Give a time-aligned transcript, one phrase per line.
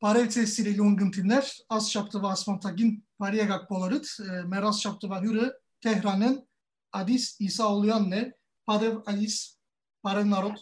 [0.00, 5.52] Parev tesisiyle Lungun Tinler, az şaptı ve asmantagin Pariye Gakpolarit, ee, meraz şaptı ve hürü
[5.80, 6.48] Tehran'ın
[6.92, 8.32] Adis İsa Oluyanne,
[8.66, 9.58] Parev Adis,
[10.02, 10.56] Parev Narod.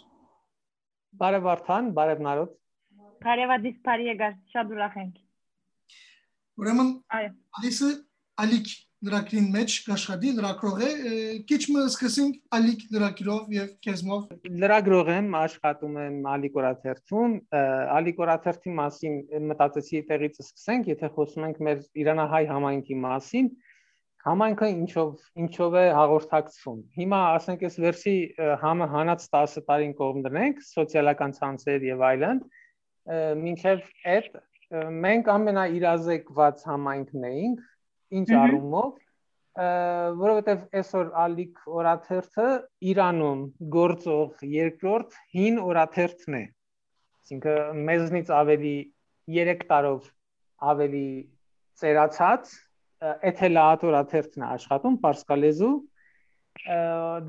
[1.19, 2.49] Parev Artan, Parev Narod.
[3.21, 5.26] Parev Adis Pariye Gak, Şadur Ahenk.
[6.57, 6.93] Ուրեմն
[7.61, 7.93] Ադիսը
[8.47, 8.75] Ալիկ
[9.05, 10.91] լրակրին մեջ աշխատի լրակրող է
[11.49, 17.37] քիչ մը սկսենք ալիկ լրակիրով եւ քեզմով լրագրող եմ աշխատում եմ ալիկ օրաթերթում
[17.99, 19.21] ալիկ օրաթերթի մասին
[19.53, 23.53] մտածեցի տեղից սկսենք եթե խոսում ենք մեր իրանահայ համայնքի մասին
[24.27, 25.13] համայնքը ինչով
[25.45, 28.17] ինչով է հաղորդակցվում հիմա ասենք այս վերսի
[28.65, 32.41] համը հանած 10 տարին կողմ դնենք սոցիալական ցանցեր եւ այլն
[33.45, 33.85] մինչեւ
[34.17, 34.33] այդ
[34.75, 37.61] մենք ամենաիրազեկված համայնքն էինք
[38.19, 38.97] ինչ առումով
[39.57, 42.49] որովհետև այսօր ալիք օրաթերթը
[42.93, 43.45] Իրանում
[43.77, 48.75] գործող երկրորդ հին օրաթերթն է այսինքն մեզնից ավելի
[49.39, 50.11] 3 տարով
[50.73, 51.07] ավելի
[51.81, 52.53] ծերացած
[53.31, 55.75] էթելատ օրաթերթն է աշխատում պարսկալեզու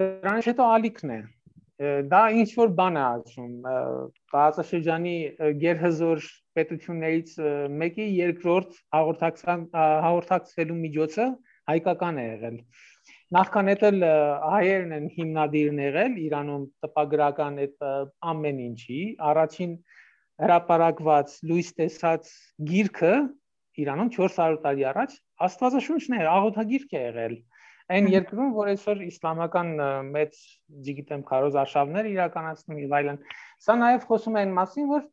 [0.01, 1.21] դրանից հետո ալիքն է
[1.77, 3.51] դա ինչ որ բան է ասում
[4.33, 5.15] տարածաշրջանի
[5.61, 6.23] գերհզոր
[6.57, 7.33] պետություններից
[7.81, 11.27] մեկի երկրորդ հաղորդակցան հաղորդակցվելու միջոցը
[11.71, 12.57] հայկական է եղել
[13.37, 14.03] նախքան էլ
[14.55, 17.85] հայերն են հիմնադիրն եղել Իրանում տպագրական այդ
[18.33, 19.73] ամեն ինչի առաջին
[20.47, 22.31] հրապարակված լույս տեսած
[22.71, 23.13] գիրքը
[23.83, 25.15] Իրանում 400 տարի առաջ
[25.47, 27.35] Աստվածաշունչն է աղոթագիրք է եղել
[27.87, 29.69] այն երկրում, որ այսօր իսլամական
[30.11, 30.39] մեծ,
[30.83, 33.19] չգիտեմ, քարոզ արշավներ իրականացնում եւ այլն։
[33.63, 35.05] Սա նաեւ խոսում է այն մասին, որ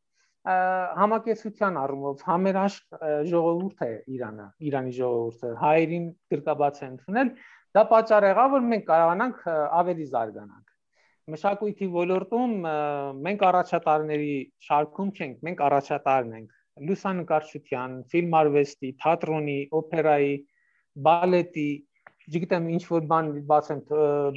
[0.44, 2.98] համակեցության առումով համերաշխ
[3.30, 7.30] ժողովուրդ է Իրանը, Իրանի ժողովուրդը, հայերին գրկաբաց է ընդունել,
[7.74, 9.46] դա պատճառ եղավ, որ մենք կարողանանք
[9.80, 10.74] ավելի զարգանանք։
[11.34, 12.52] Մշակույթի ոլորտում
[13.24, 14.34] մենք առաջատարների
[14.68, 20.34] շարքում չենք, մենք առաջատարն ենք լուսանկարչության, ֆիլմարվեստի, թատրոնի, օպերայի,
[21.08, 21.70] բալետի,
[22.30, 23.80] չգիտեմ ինչ որ բան բացեմ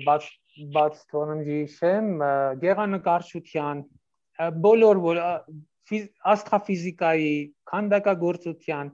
[0.07, 0.27] բաց
[0.75, 2.07] բաց թողնեմ ջիշեմ
[2.63, 3.83] գեղանկարչության
[4.67, 5.19] բոլոր որ
[6.33, 7.33] աստղաֆիզիկայի
[7.71, 8.91] քանդակագործության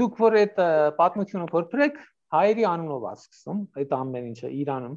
[0.00, 0.60] դուք որ այդ
[1.00, 1.98] պատմությունը փորփրեք
[2.34, 4.94] հայերի անունով ա սկսում այդ ամեն ինչը Իրանում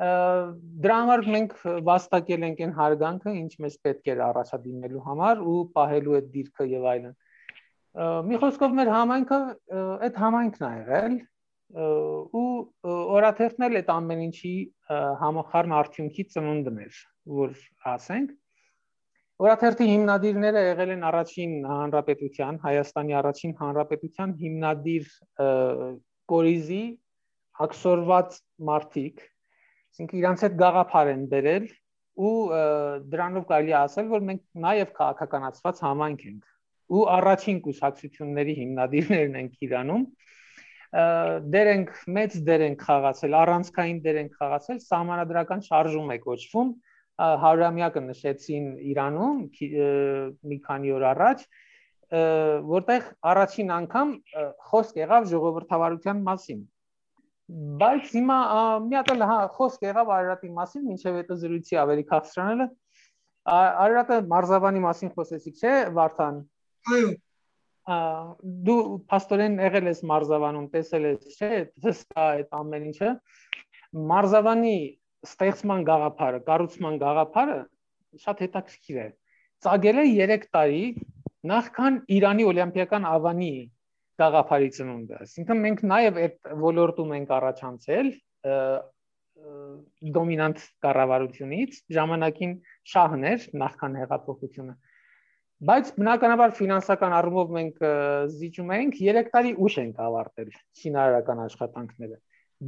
[0.00, 1.50] դրա համար մենք
[1.86, 6.86] վաստակել ենք այն հարգանքը ինչ մեզ պետք էր առաջադիմելու համար ու պահելու այդ դիրքը եւ
[6.92, 7.18] այլն
[8.30, 9.40] մի խոսքով մեր համայնքը
[10.08, 11.18] այդ համայնքն ա եղել
[11.70, 12.46] ու
[12.90, 14.54] օրաթերթն էլ այդ ամեն ինչի
[15.20, 17.00] համախառն արդյունքի ծնունդն էր,
[17.40, 17.58] որ
[17.94, 18.36] ասենք
[19.40, 25.06] Օրաթերթի հիմնադիրները եղել են առաջին հանրապետության, Հայաստանի առաջին հանրապետության հիմնադիր
[26.32, 26.82] կորիզի
[27.64, 28.36] ակսորված
[28.68, 29.22] մարտիկ,
[29.90, 31.70] այսինքն իրանց հետ գաղափար են բերել
[32.20, 32.34] ու
[33.14, 36.52] դրանով կարելի ասել, որ մենք նաև քաղաքականացված համայնք ենք
[36.90, 40.04] ու առաջին կուսակցությունների հիմնադիրներն ենք Իրանում
[40.90, 46.72] դեր ենք մեծ դեր ենք խաղացել, առանցքային դեր ենք խաղացել, սահմանադրական շարժում է կոչվում,
[47.44, 49.38] հարյուրամյակը նշեցին Իրանում
[50.50, 51.46] մի քանի օր առաջ,
[52.74, 54.12] որտեղ առաջին անգամ
[54.70, 56.60] խոսք եղավ ժողովրդավարության մասին։
[57.80, 58.38] Բայց հիմա
[58.86, 62.66] մի հատ էլ հա խոսք եղավ Արարատի մասին, ինչեւ այդ զրույցի ավելի քաղցրանալը։
[63.50, 66.38] Արարատը Մարզավանի մասին խոսեցիք, չէ, Վարդան։
[66.94, 67.10] Այո
[68.66, 68.80] դու
[69.16, 73.10] աստորեն եղել ես մարզավանում, տեսել ես, չէ, հսկա այդ ամեն ինչը։
[74.10, 74.76] Մարզավանի
[75.26, 77.58] ստեղծման գաղափարը, կառուցման գաղափարը
[78.24, 79.08] շատ հետաքրքիր է։
[79.64, 80.84] Ծագել է 3 տարի
[81.50, 83.52] նախքան Իրանի օլիմպիական ավանի
[84.20, 88.10] գաղափարի ծնունդը։ Այսինքն մենք նաև այդ ոլորտում ենք առաջանցել
[90.16, 92.52] դոմինանտ կառավարությունից ժամանակին
[92.92, 94.74] շահն էր նախքան հեղափոխությունը
[95.68, 97.82] Բայց բնականաբար ֆինանսական առումով մենք
[98.32, 100.46] զիջում ենք 3 տարի ուշ ենք ավարտել
[100.82, 102.16] շինարարական աշխատանքները։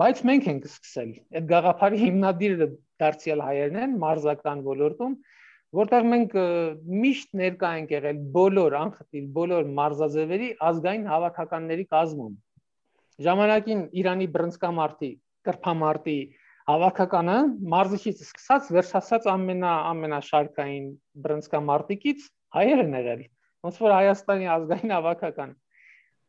[0.03, 2.69] Բայց մենք ենք սկսել։ Այդ գաղափարի հիմնադիրը
[3.05, 5.15] դարձյալ հայերն են մարզական ոլորտում,
[5.81, 6.37] որտեղ մենք
[7.05, 12.37] միշտ ներկա ենք եղել բոլոր անխտիր բոլոր մարզաձևերի ազգային հավաքականների կազմում։
[13.25, 15.11] Ժամանակին Իրանի բռնցքամարտի,
[15.49, 16.19] կրփամարտի
[16.69, 17.41] հավաքականը
[17.73, 20.87] մարզիչից սկսած վերջացած ամենա ամենաշարքային
[21.25, 23.22] բռնցքամարտիկից հայեր են եղել
[23.66, 25.52] ոնց որ Հայաստանի ազգային հավաքական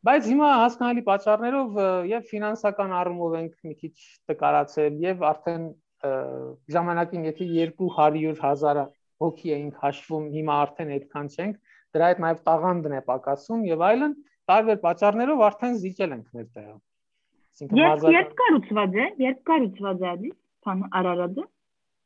[0.03, 1.77] բայց հիմա հասկանալի պատճառներով
[2.11, 3.93] եւ ֆինանսական առումով ենք մի քիչ
[4.31, 5.67] տկարացել եւ արդեն
[6.75, 7.47] ժամանակին եթե
[7.79, 8.79] 200 հազար
[9.23, 11.59] հոգի էինք հաշվում հիմա արդեն այդքան չենք
[11.95, 14.15] դրա հետ նաև տաղանդն է պակասում եւ այլն
[14.51, 16.75] տարբեր պատճառներով արդեն զիջել ենք մեր տեղը
[17.53, 20.31] այսինքն մարզական Երբ կառուցված է երբ կառուցված է ադի
[20.67, 21.45] բան Արարատը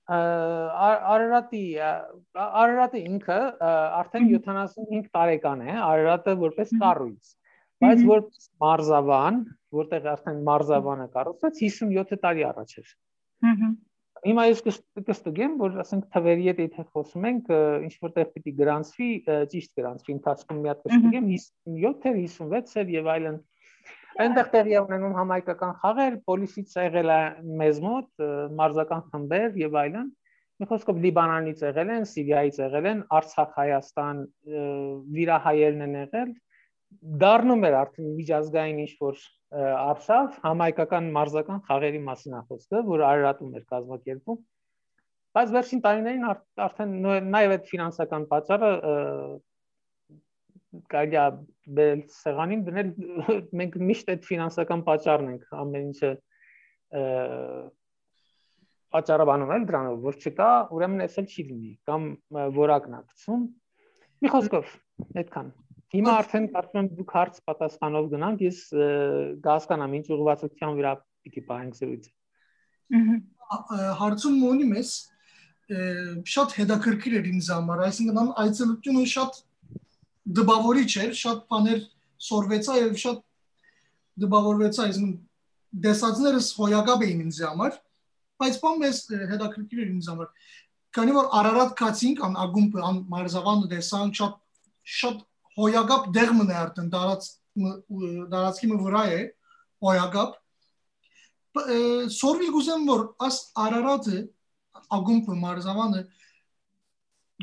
[0.08, 3.40] Արարատի Արարատը ինքը
[4.02, 7.34] արդեն 75 տարեկան է Արարատը որպես կառույց
[7.84, 9.42] բայց որպես մարզավան
[9.82, 12.96] որտեղ արդեն մարզավանը կառուցված 57 տարի առաջ էր
[13.48, 13.76] Հհհ
[14.26, 14.62] Հիմա ես
[15.08, 17.52] կստուգեմ, որ ասենք թվերի հետ եթե խոսում ենք,
[17.86, 19.10] ինչ որտեղ պիտի գրանցվի,
[19.54, 23.38] ճիշտ գրանցվի, ընթացքում մի հատ կստուգեմ 57-եր, 56-եր եւ այլն։
[24.18, 27.20] Այնտեղ տեղի ունենում համայնքական խաղեր, պոլիսից եղել է
[27.60, 28.08] մեզ մոտ,
[28.58, 30.08] մարզական խմբեր եւ այլն։
[30.58, 34.22] Մի խոսքով Լիբանանից եղել են, Սիրիայից եղել են, Արցախ, Հայաստան,
[35.18, 36.32] վիրահայերն են եղել,
[37.22, 39.22] դառնում էր արդեն միջազգային ինչ որ
[39.58, 44.40] արշավ համայնքական մարզական խաղերի մասին է խոսքը, որ Արարատում էր կազմակերպում։
[45.38, 46.26] Բայց վերջին տարիներին
[46.66, 46.96] արդեն
[47.38, 48.72] նաև այդ ֆինանսական պատճառը
[50.94, 51.26] կարելի է
[51.78, 52.90] բերել սեղանին դնել
[53.62, 56.12] մենք միշտ այդ ֆինանսական պատճառն ենք ամեն ինչը
[58.98, 62.10] պատճառաբանում էլ դրանով որ չկա ուրեմն էսել չի լինի կամ
[62.58, 63.48] որակն է գցում
[64.26, 64.76] մի խոսքով
[65.24, 65.56] այդքան
[65.96, 68.58] Հիմա արդեն կարծում եմ դուք հարց պատասխանով գնանք, ես
[69.44, 70.92] կհասկանամ ինչ ուղղվածության վրա
[71.28, 72.12] պիտի պահենք զրույցը։
[74.02, 74.92] Հարցում մոնի մեզ
[76.34, 79.40] շատ հետաքրքիր էր ինձ համար, այսինքն այցելությունը շատ
[80.28, 81.82] դպավորիչ էր, շատ բաներ
[82.28, 83.20] սորվեցա եւ շատ
[84.24, 85.16] դպավորվեցա, այսինքն
[85.88, 87.78] դեսածներս հոյակապ էին ինձ համար,
[88.42, 89.02] բայց բան մեզ
[89.32, 90.30] հետաքրքիր էր ինձ համար։
[90.98, 94.36] Քանի որ Արարատ կացինք, ան ագումբը, ան մարզավանը դեսանք շատ
[94.88, 95.24] շատ
[95.58, 97.30] հոյագապ դեղ մնա արդեն դարած
[98.32, 99.22] դարածքի վրա է
[99.84, 100.36] հոյագապ
[102.18, 104.20] սորվի գուզեմ որ աս արարատը
[104.98, 106.02] ագումբը մարզավանը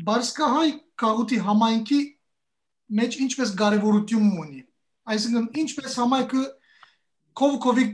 [0.07, 0.69] բարսկահայ
[1.03, 1.99] քաղուտի համայնքի
[2.99, 4.61] մեջ ինչպես կարևորություն ունի
[5.15, 6.43] այսինքն ինչպես համայնքը
[7.41, 7.85] կով կովի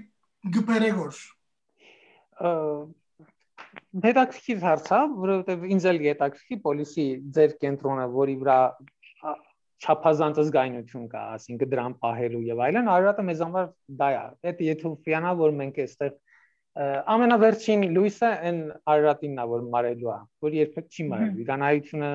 [0.58, 1.22] գպերեգոր
[4.06, 7.08] հետաքրքիր հարց է որովհետև ինձ էլ հետաքրքիր պոլիսի
[7.38, 8.60] ձեր կենտրոնը որի վրա
[9.82, 13.70] չափազանց զգայնություն կա, ասինքն դրան պահելու եւ այլն, Արարատը մեզ համար
[14.02, 14.20] դա է։
[14.52, 16.12] Այդ եթոփիանա, որ մենք այստեղ
[17.16, 18.60] ամենավերջին լույսը այն
[18.94, 22.12] Արարատինն է, որ մարելու է, որ երբեք չի մարել։ Իրանայությունը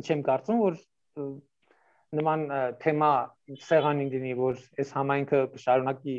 [0.00, 0.78] չեմ կարծում, որ
[2.18, 2.40] նման
[2.82, 3.10] թեմա
[3.62, 6.14] սեղանին դինի, որ այս համայնքը կշարունակի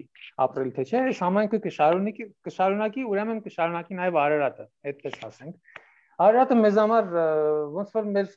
[0.45, 5.81] ապրել թե չէ, այս համայնքը կշարունակի կշարունակի, ուրեմն կշարունակի նաև Արարատը, այդպես ասենք։
[6.27, 7.11] Արարատը մեզ համար
[7.75, 8.31] ոնց որ մեր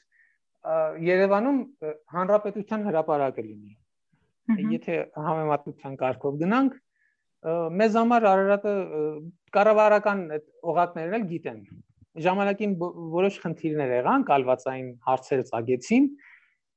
[1.05, 1.62] Երևանում
[2.17, 3.73] հանրապետության հրապարակը լինի։
[4.75, 6.77] Եթե համեմատության կարգով գնանք,
[7.81, 8.73] մեզ համար Արարատը
[9.55, 11.59] կառավարական այդ օղակներն էլ գիտեն։
[12.25, 12.75] Ժամանակին
[13.15, 16.09] որոշ խնդիրներ եղան, կալվածային հարցեր ցագեցին,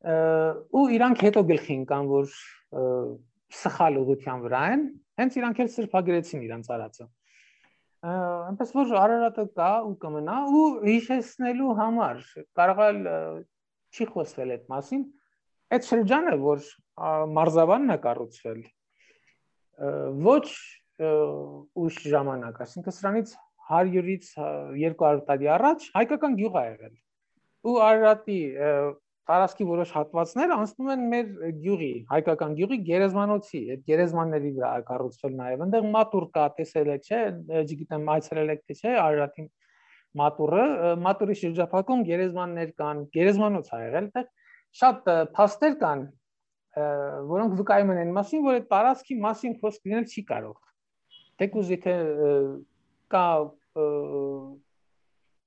[0.08, 2.32] ու իրանք հետո գլխի ընկան, որ
[3.58, 4.84] սխալ ուղղության վրա են,
[5.18, 7.08] հենց իրանք էլ սրբագրեցին իրանց արածը
[8.08, 12.20] այնպես որ Արարատը կա ու կմնա ու հիշեցնելու համար
[12.60, 13.14] կարող է
[13.98, 15.02] չի խոսվել այդ մասին
[15.78, 16.68] այդ շրջանը որ
[17.38, 18.62] մարզավանն է կառուցվել
[20.28, 20.46] ոչ
[21.88, 23.34] ուշ ժամանակ ասինքն սրանից
[23.72, 24.30] 100-ից
[24.78, 26.96] 200 տարի առաջ հայկական գյուղ ա եղել
[27.68, 28.40] ու Արարատի
[29.28, 31.30] տարածքի որոշ հատվածներ անցնում են մեր
[31.64, 37.22] գյուղի, հայկական գյուղի գերեզմանոցի, այդ գերեզմանների վրա կառուցվել նաև։ Այնտեղ մատուր կա, տեսել եք, չէ՞,
[37.64, 39.46] չգիտեմ, այցելել եք թե չէ, Արարատի
[40.18, 40.64] մատուրը,
[41.08, 44.32] մատուրի շրջափակում գերեզմաններ կան, գերեզմանոց ա եղել, այդտեղ
[44.78, 46.06] շատ փաստեր կան,
[47.28, 50.58] որոնք վկայում են այն մասին, որ այդ տարածքի մասին խոսք լինել չի կարող։
[51.42, 51.94] Թեկուզ եթե
[53.14, 53.26] կա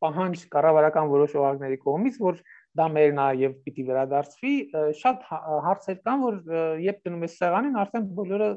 [0.00, 2.40] պահանջ կառավարական որոշ օղակների կողմից, որ
[2.78, 4.54] դա մերն է եւ պիտի վերադարձվի,
[5.00, 5.28] շատ
[5.66, 8.50] հարցեր կան, որ երբ դնում ես սեղանին, արդեն բոլորը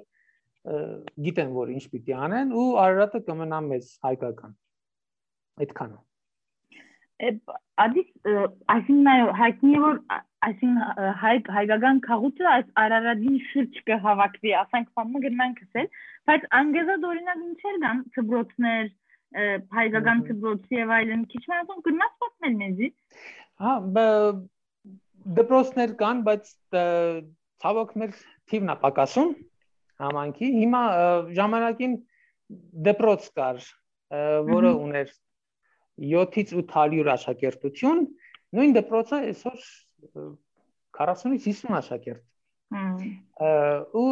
[1.27, 4.53] գիտեն, որ ինչ պիտի անեն ու Արարատը կմնա մեզ հայկական
[5.63, 6.01] այդքանը
[7.83, 8.07] Ադիս
[8.73, 9.99] այսինքն հայտնի որ
[10.47, 15.87] այսինքն հայ հայկական քաղուտը այս Արարատին շուրջ կհավաքվի, ասենք բանը գնանք ասել,
[16.29, 18.89] բայց անգեզա օրինակ ինչեր կան ծբրոցներ,
[19.77, 22.89] հայկական ծբրոցի եւ այլն, քիչ մատոն գնաց պատմել մեզի։
[23.61, 23.73] Հա,
[25.37, 26.49] դպրոցներ կան, բայց
[27.63, 28.15] ցավոք մեր
[28.51, 29.29] թիվն է պակասում
[30.03, 30.81] համանքի։ Հիմա
[31.37, 31.93] ժամանակին
[32.87, 33.61] դպրոց կար,
[34.49, 35.13] որը ուներ
[36.03, 38.03] 7-ից 800 աշակերտություն,
[38.57, 39.65] նույն դպրոցը այսօր
[40.97, 42.23] 40-ից 50 աշակերտ։
[44.01, 44.09] Ու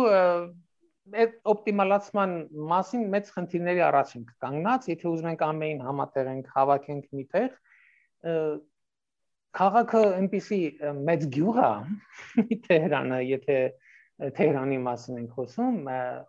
[1.12, 2.34] այդ օպտիմալացման
[2.72, 7.56] մասին մեծ խնդիրների առաջ ենք կանգնած, եթե ուզում ենք ամեն համատեղենք, հավաքենք միտեղ,
[9.58, 10.60] քաղաքը այնպեսի
[11.08, 11.72] մեծ գյուղ է
[12.68, 13.58] Թեհրանը, եթե
[14.38, 15.78] Թեհրանի մասին ենք խոսում,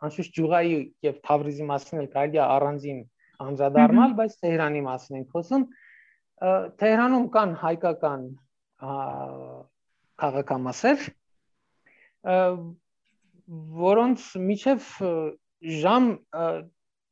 [0.07, 0.77] անշուշտ Ջուղայի
[1.07, 3.01] եւ Թավրիզի մասին էլ կարելի է առանձին
[3.47, 5.67] անդրադառնալ, բայց Թեհրանի մասին ենք խոսում։
[6.83, 8.25] Թեհրանում կան հայկական
[10.23, 11.05] քաղաքամասեր,
[13.83, 14.89] որոնց միջև
[15.83, 16.09] ժամ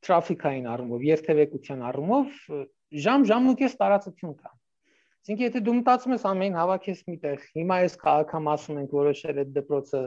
[0.01, 2.41] տրաֆիկային առումով, երթևեկության առումով
[3.05, 4.51] ժամ ժամուկես տարածություն կա։
[5.21, 10.01] Այսինքն եթե դու մտածում ես ամեն հավաքես միտեղ, հիմա այս քաղաքամասում ենք որոշել այդ դպրոցը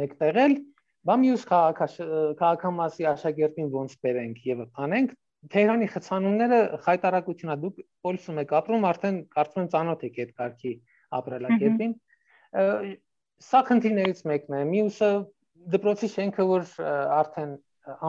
[0.00, 0.56] մեկտեղել,
[1.04, 5.14] բա մյուս քաղաքամասի աշակերտին ոնց բերենք եւ անենք
[5.52, 10.72] Թեհրանի խցանումները խայտարակությունա դուք պոլիսում եք ապրում արդեն կարծում եմ ծանոթ եք այդ կարգի
[11.18, 11.92] ապրելակերպին
[13.44, 15.10] սա խնդիրներից մեկն է մյուսը
[15.74, 16.72] դպրոցի շենքը որ
[17.18, 17.52] արդեն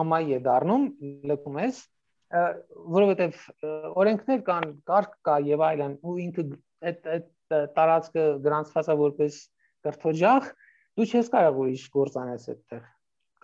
[0.00, 0.88] ամայի է դառնում
[1.32, 1.82] լքում ես
[2.34, 3.36] որովհետև
[4.02, 6.44] օրենքներ կան, կարգ կա եւ այլն, ու ինքը
[6.90, 7.28] այդ այդ
[7.76, 9.38] տարածքը գրանցված է որպես
[9.86, 10.48] կրթօջախ,
[10.98, 12.82] դու չես կարող ուրիշ գործ անես այդտեղ։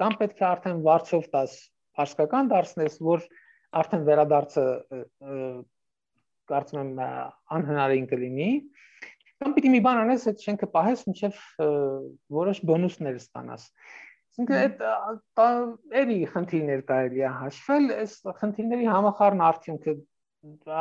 [0.03, 1.57] Կամ պետք է արդեն վարձով տաս
[2.01, 3.27] հաշկական դարձնես, որ
[3.83, 4.67] արդեն վերադարձը
[6.53, 7.03] կարծում եմ
[7.57, 8.51] անհնարին կլինի,
[9.43, 11.39] կամ պիտի մի բան անես, այդ շենքը պահես, մինչև
[12.37, 13.69] որոշ բոնուսներ ստանաս։
[14.33, 19.95] Այսինքն այդ էլի խնդիրներ կարելի է հաշվել, այս խնդիրների համախառն արդյունքը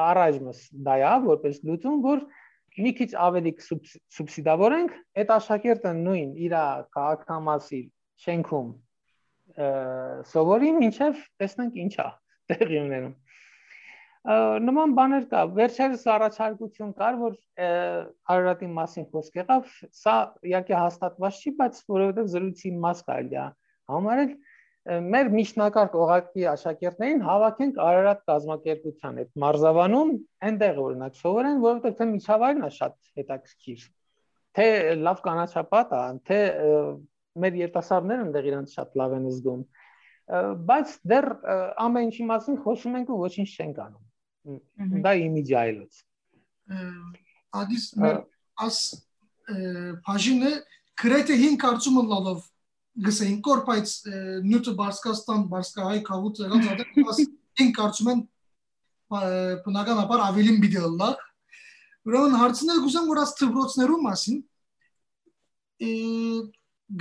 [0.02, 2.24] առայժմս դա է, որպես լուծում, որ
[2.86, 6.56] մի քիչ ավելի սուբսիդավորենք, այդ աշակերտը նույն իր
[6.96, 7.82] քաղաքամասի
[8.26, 8.72] շենքում
[10.32, 12.08] սովորի, ինչև տեսնենք ինչա
[12.52, 13.16] տեղի ունենում
[14.22, 17.38] նման բաներ կա վերջերս առաջարկություն կար որ
[18.30, 23.46] Արարատի մասին խոսք եղավ սա իհարկե հաստատված չի բայց որովհետև զրույցի մաս կարելի է
[23.94, 24.36] համարել
[25.16, 30.14] մեր միջնակարգ օղակի աշակերտներին հավաքենք Արարատ կազմակերպության այդ մարզավանում
[30.50, 33.90] այնտեղ օրինակ սովորեն որովհետև թե միջավայրն է շատ հետաքրքիր
[34.58, 34.68] թե
[35.02, 36.40] լավ կանաչապատ է թե
[37.42, 39.62] մեր երիտասարդները այնտեղ իրանց շատ լավ են զգում
[40.72, 41.28] բայց դեռ
[41.86, 44.11] ամեն ինչի մասին խոսում ենք ու ոչինչ չենք անում
[45.06, 46.02] դա իմիջի այլոց
[47.62, 48.20] ադիս մեր
[48.66, 48.78] աս
[50.08, 50.52] բաժինը
[51.02, 52.46] գրեթե 5 կարծումը լալով
[53.06, 53.94] գսեին կոր բայց
[54.48, 57.22] նյութը բարսկաստան բարսկահայ կավուց եղած ադես
[57.62, 58.24] 5 կարծում են
[59.12, 61.10] բնականաբար ավելին բիդելլա
[62.10, 64.38] ուրեմն հարցնել գուզեմ որ աս դպրոցներու մասին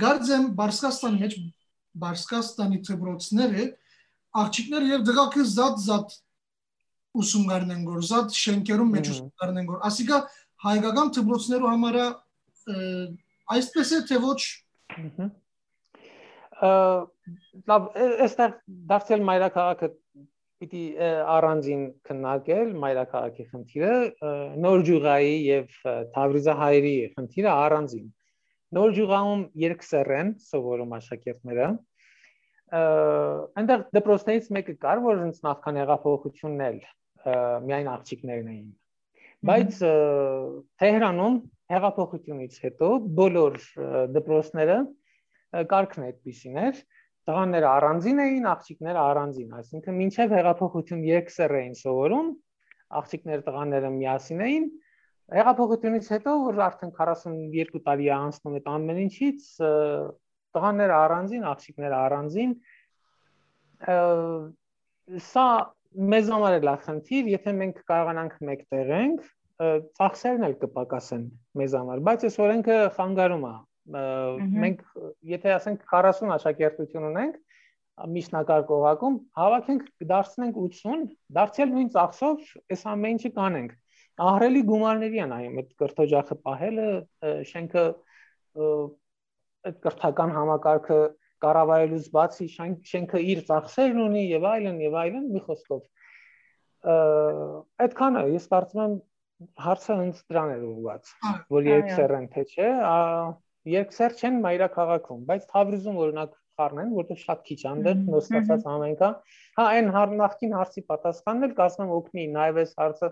[0.01, 1.37] գարձեմ բարսկաստանի մեջ
[2.01, 3.65] բարսկաստանի դպրոցները
[4.41, 6.13] աղջիկներ եւ դղակը զատ զատ
[7.17, 10.19] ուսումնարն են գործած շենքերում մեջ ուսումնարն են գործ ասիկա
[10.65, 12.05] հայկական դպրոցներու համարա
[13.55, 14.41] այսպես է թե ոչ
[17.71, 17.89] լավ
[18.27, 18.55] այստեղ
[18.91, 19.91] դարձել մայրաքաղաքը
[20.61, 20.81] պիտի
[21.35, 23.93] առանձին քննարկել մայրաքաղաքի խնդիրը
[24.65, 25.77] նոր ջուղայի եւ
[26.15, 28.09] Թավրիզահայերի խնդիրը առանձին
[28.77, 31.69] նոր ջուղայում երկսեռ են սովորում աշակերտները
[32.71, 36.77] այնտեղ դպրոցներից մեկը կար որ ինձ նախքան հեղափոխությունն էլ
[37.25, 38.69] միայն աղջիկներն էին
[39.41, 39.77] բայց
[40.81, 41.37] Թեհրանում
[41.73, 43.55] հեղափոխությունից հետո բոլոր
[44.17, 44.75] դպրոցները
[45.71, 46.81] կարգն այդպեսին էր.
[47.29, 52.29] Տղաները առանձին էին, աղջիկները առանձին, այսինքն մինչև հեղափոխություն երկսեռ էին սովորում,
[53.01, 54.65] աղջիկները տղաները միասին էին։
[55.31, 59.45] Հեղափոխությունից հետո, որ արդեն 42 տարի է անցնում այդ ամեն ինչից,
[60.57, 62.55] տղաները առանձին, աղջիկները առանձին,
[65.31, 65.47] սա
[65.91, 69.23] մեզ համար էլ է խնդիր, եթե մենք կարողանանք մեկտեղենք,
[69.99, 71.25] ծախսերն էլ կպակասեն
[71.61, 73.53] մեզ համար, բայց այս օրենքը խանգարում է։
[74.61, 74.81] Մենք
[75.31, 77.35] եթե ասենք 40 աշակերտություն ունենք,
[78.15, 81.03] միջնակարգ օղակում, հավաքենք, դարձնենք 80,
[81.37, 83.75] դարձյալ նույն ծախսով այս ամեն ինչը կանենք։
[84.21, 86.87] Ահրելի գումարների են այո, այդ կրթօջախը պահելը,
[87.51, 87.83] շենքը
[88.61, 90.99] այդ կրթական համակարգը
[91.45, 92.47] կառավարելուց բացի
[92.91, 95.81] շենքը իր ծախսերն ունի եւ այլն եւ այլն մի խոսքով
[97.85, 98.93] այդքանը ես կարծում եմ
[99.65, 101.11] հարցը հենց դրան է ուղղված
[101.55, 102.69] որ երկսեր են թե չէ
[103.71, 109.09] երկսեր չեն մայրաքաղաքում բայց Թավրիզում օրինակ խառնեն որտեղ շատ քիչ անդեր նստածած ամեն կա
[109.59, 113.11] հա այն նախքին հարցի պատասխանն էլ կարծում եմ օգնի նաեւ այս հարցը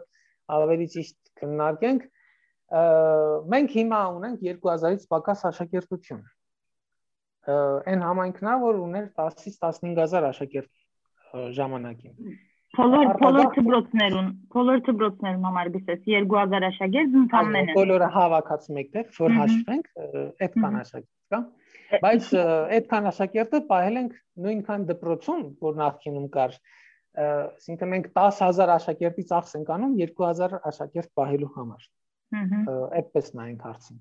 [0.57, 2.07] ավելի ճիշտ քննարկենք
[3.53, 6.25] մենք հիմա ունենք 2000-ից պակաս աշակերտություն
[7.47, 10.71] այն համայնքն է, որ ուներ 10-ից 15000 աշակերտ
[11.57, 12.37] ժամանակին։
[12.77, 19.87] Բոլոր բոլոր դպրոցներուն, բոլոր դպրոցներում համար գսես 2000 աշակերտ ընդամենը։ Բոլորը հավաքած մեկտեղ, որ հաշվենք,
[20.45, 21.39] այդքան աշակերտ կա։
[22.03, 22.29] Բայց
[22.77, 24.13] այդքան աշակերտը ողել ենք
[24.45, 26.55] նույնքան դպրոցում, որ նախկինում կար,
[27.25, 31.89] այսինքն մենք 10000 աշակերտի ծախս ենք անում 2000 աշակերտ ողելու համար։
[32.99, 33.99] Այդպես նայենք հարցին։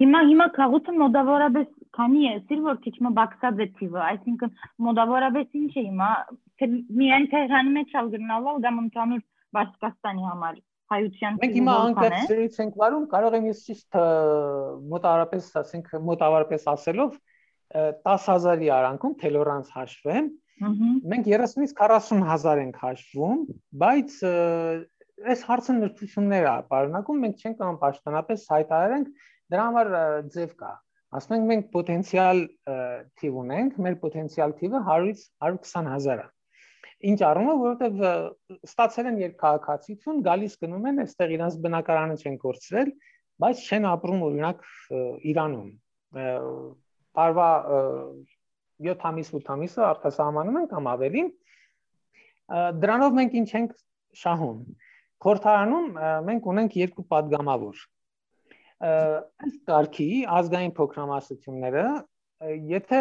[0.00, 4.52] Հիմա հիմա քաղուտը մոդավորապես քանի է, սիր որ քիչ մը բաքսած է թիվը, այսինքն
[4.86, 6.10] մոդավորապես ինչ է հիմա,
[6.60, 6.68] թե
[7.00, 9.24] միայն Թեհրանի մեջ ալ գնալու կամ ընդհանուր
[9.58, 13.98] Բաշկաստանի համար հայության Մենք հիմա անկեղծրից ենք վարում, կարող եմ ես ճիշտ
[14.94, 17.18] մոտավորապես, ասենք մոտավորապես ասելով
[18.06, 20.30] 10000-ի արանքում թելորանց հաշվեմ,
[21.10, 23.44] մենք 30-ից 40000 ենք հաշվում,
[23.82, 24.16] բայց
[25.30, 29.08] այս հարցը նրբություններ է պարունակում, մենք չենք կարող պաշտոնապես հայտարարենք
[29.50, 29.88] Դրա համար
[30.30, 30.70] ձև կա։
[31.18, 32.40] Ասում ենք մենք պոտենցիալ
[33.18, 36.26] թիվ ունենք, մեր պոտենցիալ թիվը 100-ից 120000 է։
[37.10, 42.90] Ինչ առումով, որովհետև ստացել են երկքաղաքացիություն, գալիս գնում են, այստեղ իրանց բնակարանը չեն կորցրել,
[43.42, 44.64] բայց չեն ապրում օրինակ
[45.32, 45.70] Իրանում։
[47.20, 47.50] Տարվա
[48.86, 51.30] 7 ամիս 8 ամիսը արտասահմանում են կամ ավելին։
[52.84, 53.74] Դրանով մենք ինչ ենք
[54.20, 54.60] շահում։
[55.24, 55.88] Խորթարանում
[56.28, 57.82] մենք ունենք երկու падգամավոր
[58.80, 60.08] այս կարգի
[60.40, 61.84] ազգային փոքրամասնությունները
[62.70, 62.98] եթե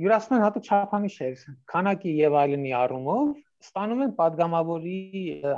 [0.00, 1.40] յուրացման հատուկ չափանիշեր
[1.72, 3.24] քանակի եւ այլնի առումով
[3.60, 5.00] ստանում են падգամավորի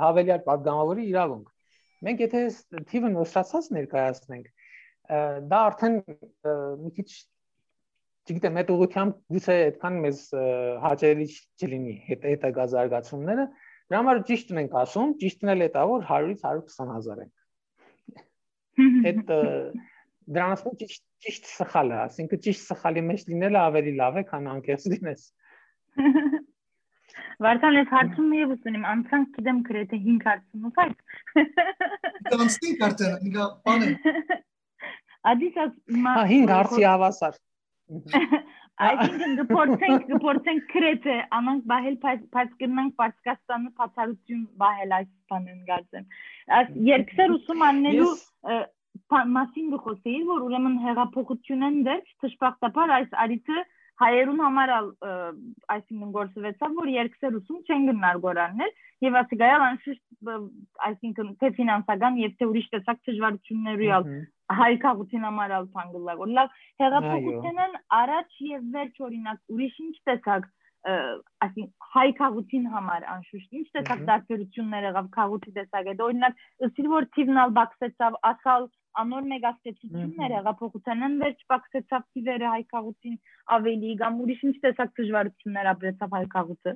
[0.01, 1.53] հավելյալ падգամավորի իրավունք
[2.07, 2.41] մենք եթե
[2.91, 4.49] թիվը նոստրացած ներկայացնենք
[5.53, 5.95] դա արդեն
[6.83, 7.07] մի քիչ
[8.23, 10.19] չգիտեմ այդ ուղղությամբ գուցե այդքան մեզ
[10.83, 11.29] հաճելի
[11.63, 16.45] չլինի հետ հետագա զարգացումները դրա համար ճիշտն ենք ասում ճիշտն էլ է դա որ 100-ից
[16.51, 17.42] 120 հազար ենք
[18.81, 19.33] Այդ
[20.33, 24.87] դրանից ճիշտ ճիշտ սխալ է, ասինքն ճիշտ սխալի մեջ լինելը ավելի լավ է, քան անկեղծ
[24.93, 25.21] լինես։
[27.43, 30.97] Վարդան ես հարցում եւս ունեմ, անցանք գիտեմ գրեթե 5 հարցում ու բայց
[32.33, 33.89] Կանստին կարտերը, ինքա բանը։
[35.33, 37.39] Ադիսած մա Հա 5 հարցի հավասար։
[38.81, 41.97] Այսինքն դպորտենք դպորտենք գրեթե անանք բահել
[42.33, 46.07] բայց կնանք Պարսկաստանը բացառություն բահել այս բանն գարձեմ։
[46.59, 48.09] Այս երկսեր ուսում աննելու
[49.37, 53.63] մասին գխոսեի որ ուրեմն հեղափոխությունն դեռ ճշմարտաբար այս արիթը
[54.01, 54.71] հայերուն համար
[55.73, 58.71] այսինքն գործվեցավ որ երկսեր ուսում չեն գնար գորաններ
[59.05, 60.31] եւ ասիկայալ անշուշտ
[60.87, 63.89] այսինքն թե ֆինանսական եւ թե ուրիշ տեսակ դժվարությունների
[64.53, 69.95] ալ հայ քաղաքին համար ալ փանգլա որ լավ հեղափոխությունն առաջ եւ վերջ օրինակ ուրիշ ինչ
[70.09, 70.51] տեսակ
[70.83, 77.07] այսին հայ քաղաքին համար անշուշտ ինչ տեսակ դարձություններ եղավ քաղաքի տեսակ այդ օրինակ ըստ որ
[77.17, 78.67] թիվնալ բաքսեցավ ասալ
[79.03, 83.15] անոր մեգաստեցությունները հեղափոխությանն վերջ բացեցավ թիվերը հայ քաղաքին
[83.57, 86.75] ավելի կամ ուրիշ ինչ տեսակ դժվարություններ ապրեցավ հայ քաղաքը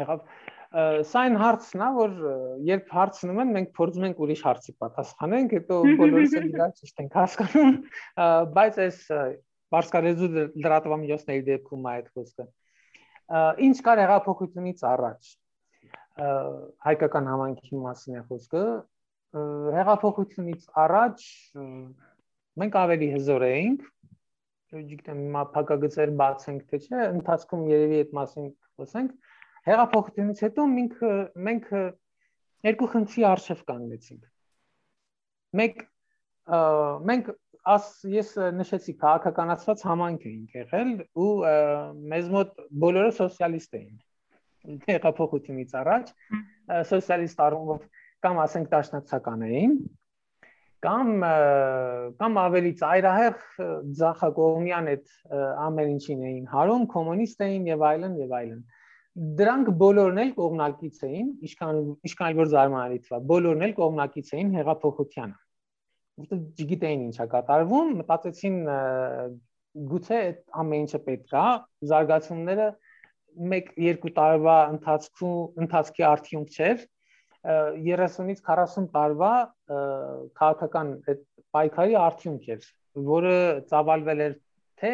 [0.00, 0.24] եղավ
[0.72, 2.12] սա այն հարցն է որ
[2.68, 7.16] երբ հարցնում են մենք փորձում ենք ուրիշ հարցի պատասխանենք հետո բոլորս էլ իրար ճիշտ ենք
[7.20, 7.76] հասկանում
[8.56, 9.00] բայց այս
[9.72, 10.30] բարձկարեզու
[10.64, 12.48] լրատվամիջոցների դեպքում այդ խոսքը
[13.68, 15.30] ինչ կար հեղափոխությունից առաջ
[16.88, 18.64] հայկական համայնքի մասին է խոսքը
[19.76, 21.26] հեղափոխությունից առաջ
[22.62, 23.86] մենք ավելի հզոր էինք
[24.72, 29.31] չգիտեմ հիմա փակագծեր բացենք թե չէ ընթացքում երևի այդ մասին խոսենք
[29.68, 31.00] հեղափոխությունից հետո մենք
[31.48, 31.70] մենք
[32.68, 34.28] երկու խնդրի արժև կանգնեցինք
[35.60, 35.82] մեկ
[37.12, 37.32] մենք
[37.72, 40.92] աս ես նշեցի քաղաքականացված համայնք էինք եղել
[41.24, 41.32] ու
[42.12, 46.12] մեզ մոտ բոլորը սոցիալիստ էին հեղափոխությունից առաջ
[46.90, 47.86] սոցիալիստ առումով
[48.26, 49.76] կամ ասենք դաշնակցական էին
[50.82, 51.10] կամ
[52.18, 53.42] կամ ավելի ծայրահեղ
[53.98, 55.12] ցախակողմյան այդ
[55.66, 58.62] ամեն ինչին էին հարում կոմունիստ էին եւ այլն եւ այլն
[59.12, 65.40] դրանք բոլորն էլ կողմնակից էին ինչքան ինչքան որ զարմանալի թվա բոլորն էլ կողմնակից էին հեղափոխությանը
[66.22, 68.56] որտեղ չգիտեին ինչա կատարվում, մտածեցին
[69.92, 71.44] գուցե այդ ամեն ինչը պետք է,
[71.92, 72.66] զարգացումները
[73.52, 76.82] 1-2 տարվա ընթացքում ընթացքի արդյունք չէր
[77.86, 79.32] 30-ից 40 տարվա
[80.40, 81.24] քաղաքական այդ
[81.56, 82.68] պայքարի արդյունք էր,
[83.08, 83.36] որը
[83.72, 84.36] ծավալվել էր
[84.82, 84.92] թե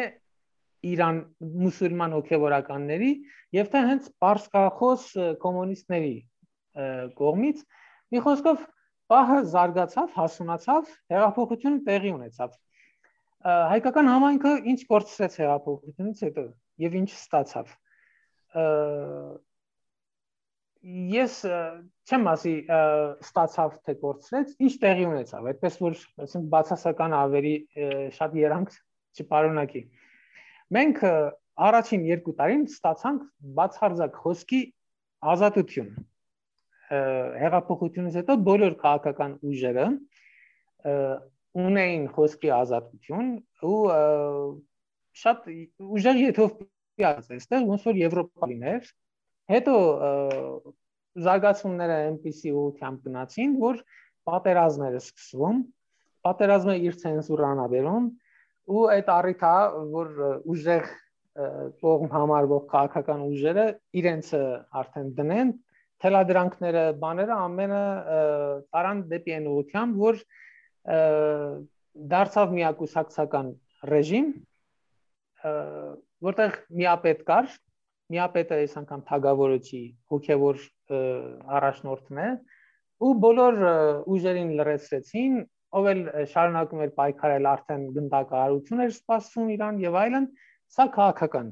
[0.87, 1.17] Իրան
[1.59, 3.11] մուսուլման հոգևորականների
[3.57, 5.05] եւ թե հենց պարսկախոս
[5.43, 6.13] կոմունիստների
[7.19, 7.63] կողմից
[8.13, 8.63] մի խոսքով
[9.09, 12.55] պահը զարգացավ, հասունացավ, հեղափոխությունը տեղի ունեցավ։
[13.73, 16.43] Հայկական համայնքը ինչ կորցրեց հեղափոխությունից հետո
[16.85, 17.71] եւ ինչ ստացավ։
[21.19, 21.37] Ես
[22.09, 22.53] չեմ ասի
[23.25, 27.55] ստացավ թե կորցրեց, ինչ տեղի ունեցավ, այդպես որ ասենք բացասական ավերի
[28.15, 28.77] շատ երանք
[29.19, 29.81] չպարունակի։
[30.75, 31.01] Մենք
[31.69, 33.25] առաջին 2 տարին ստացանք
[33.57, 34.61] բացարձակ խոսքի
[35.33, 35.91] ազատություն
[36.89, 39.87] հեղափոխությունից հետո բոլոր քաղաքական ուժերը
[41.65, 43.31] ունեին խոսքի ազատություն
[43.69, 43.79] ու
[45.23, 45.49] շատ
[45.99, 48.89] ուժեղ եթովպիաց այստեղ ոնց որ Եվրոպա լիներ
[49.53, 49.75] հետո
[51.25, 53.81] զարգացումները այնպիսի ուղղությամբ գնացին որ
[54.29, 55.61] պատերազմները սկսվում,
[56.27, 58.09] պատերազմը իր ցենզուրան աբերում
[58.69, 59.53] ու այդ առիթա
[59.93, 60.09] որ
[60.53, 60.91] ուժեղ
[61.79, 63.65] կողմ համարվող քաղաքական ուժերը
[64.01, 64.31] իրենց
[64.81, 65.51] արդեն դնեն
[66.03, 67.81] թելադրանքները, բաները ամենը
[68.73, 70.21] տարան դեպի այն ուղությամբ, որ
[72.13, 73.49] դարձավ միակուսակցական
[73.89, 74.29] ռեժիմ,
[76.29, 77.51] որտեղ միապետ կար,
[78.15, 79.81] միապետը այս անգամ թագավորոջի
[80.13, 80.63] հոգևոր
[81.59, 82.29] առաջնորդն է,
[82.99, 83.59] ու բոլոր
[84.15, 85.35] ուժերին լրացրեցին,
[85.69, 86.03] ով էլ
[86.33, 90.29] շարունակում էր պայքարել արդեն գնդակահարություն էր սպասում իրան եւ այլն,
[90.73, 91.51] սա քաղաքական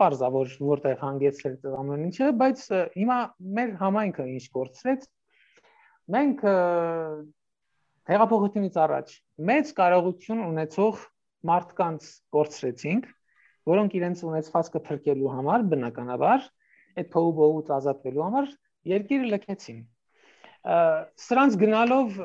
[0.00, 2.64] parza որ որտեղ հանգեցրել այդ ամեն ինչը, բայց
[2.98, 3.18] հիմա
[3.58, 5.06] մեր համայնքը ինչ կորցրեց։
[6.14, 6.42] Մենք
[8.08, 9.14] հեղափոխությունից առաջ
[9.48, 11.00] մեծ կարողություն ունեցող
[11.48, 13.08] մարդկանց կորցրեցինք,
[13.72, 16.46] որոնք իրենց ունեցվածքը թրկելու համար բնականաբար
[16.98, 18.52] այդ փողոբոհուց ազատվելու համար
[18.92, 19.82] երկիրը լքեցին։
[21.28, 22.16] Սրանց գնալով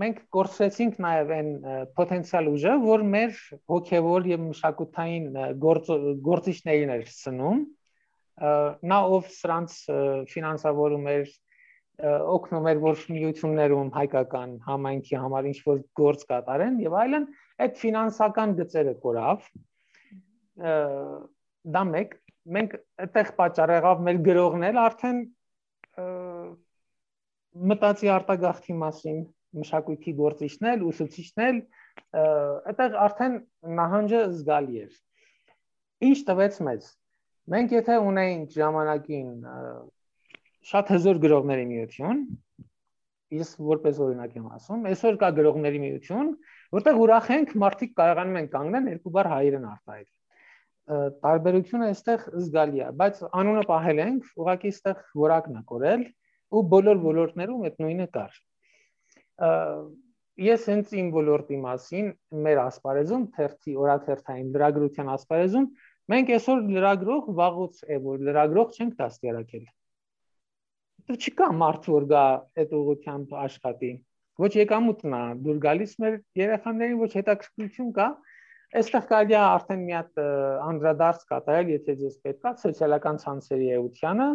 [0.00, 1.50] մենք կորցրեցինք նաև այն
[1.98, 3.38] պոտենցիալ ուժը, որ մեր
[3.72, 5.26] հոգևոր եւ մշակութային
[5.62, 5.90] գործ,
[6.28, 7.62] գործիչներին էր սնում։
[8.90, 9.76] Նա ով սրանց
[10.32, 11.32] ֆինանսավորում էր
[12.02, 17.28] օգնում էր որ միություններում հայկական համայնքի համար ինչ որ գործ կատարեն եւ այլն,
[17.62, 19.46] այդ ֆինանսական գծերը կորավ։
[21.74, 25.22] Դա մեկ մենք այդտեղ պատճառ եղավ մեր գրողն էլ արդեն
[27.70, 29.22] մտածի արտագաղթի մասին
[29.58, 31.58] մշակույթի գործիչներ, ուսուցիչներ,
[32.70, 33.36] այդտեղ արդեն
[33.80, 34.96] նահանջը զգալի էր։
[36.08, 36.88] Ինչ տվեց մեզ։
[37.54, 39.30] Մենք եթե ունեինք ժամանակին
[40.64, 42.20] շատ հզոր գրողների միություն,
[43.34, 46.28] ես որպես օրինակ եմ ասում, այսօր կա գրողների միություն,
[46.76, 50.10] որտեղ ուրախ ենք մարդիկ կարողանում են կանգնել երկու բառ հայերեն արտահայտ
[51.24, 56.02] տարբերությունը այստեղ զգալի է, բայց անունը պահել ենք, ուղղակի այստեղ որակն է կորել
[56.54, 58.36] ու բոլոր ոլորտներում այդ նույնը կար
[60.44, 62.10] ես հենց իմ ոլորտի մասին
[62.44, 65.68] մեր ասպարեզում թերթի օրաթերթային լրագրության ասպարեզում
[66.14, 69.64] մենք այսօր լրագրող վաղուց է որ լրագրող չենք դաստիարակել
[71.04, 72.24] դու չկա մարդ որ գա
[72.62, 73.92] այդ ուղությամբ աշխատի
[74.44, 78.08] ոչ եկամուտն է դուր գալիս մեր երեխաներին ոչ հետաքրքրություն կա
[78.80, 80.22] այստեղ կարելի է արդեն մի հատ
[80.68, 84.28] անդրադարձ կատարել եթե ձեզ պետք է սոցիալական ցանցերի էությանը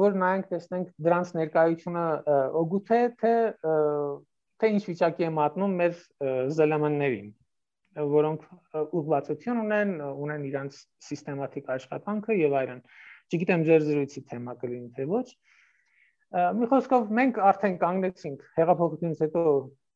[0.00, 2.04] որ նայենք տեսնենք դրանց ներկայությունը
[2.64, 3.34] օգուտ է թե
[4.62, 5.96] թե ինչ վիճակի է մատնում մեր
[6.54, 7.32] ԶԼՄ-ներին
[7.94, 8.44] որոնք
[8.98, 12.80] ուղղվածություն ունեն, ունեն իրենց սիստեմատիկ աշխատանքը եւ այլն։
[13.30, 15.26] Չգիտեմ ձեր զրույցի թեմա կլինի թե ոչ։
[16.58, 19.42] Մի խոսքով մենք արդեն կանգնեցինք հեղափոխությունից հետո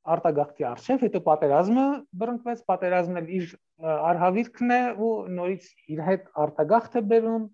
[0.09, 1.87] արտագաղթի արժեվ, հետո պատերազմը
[2.23, 3.49] բռնկվեց, պատերազմն էլ իր
[4.09, 7.49] արհավիրքն է ու նորից իր հետ արտագաղթ է բերում։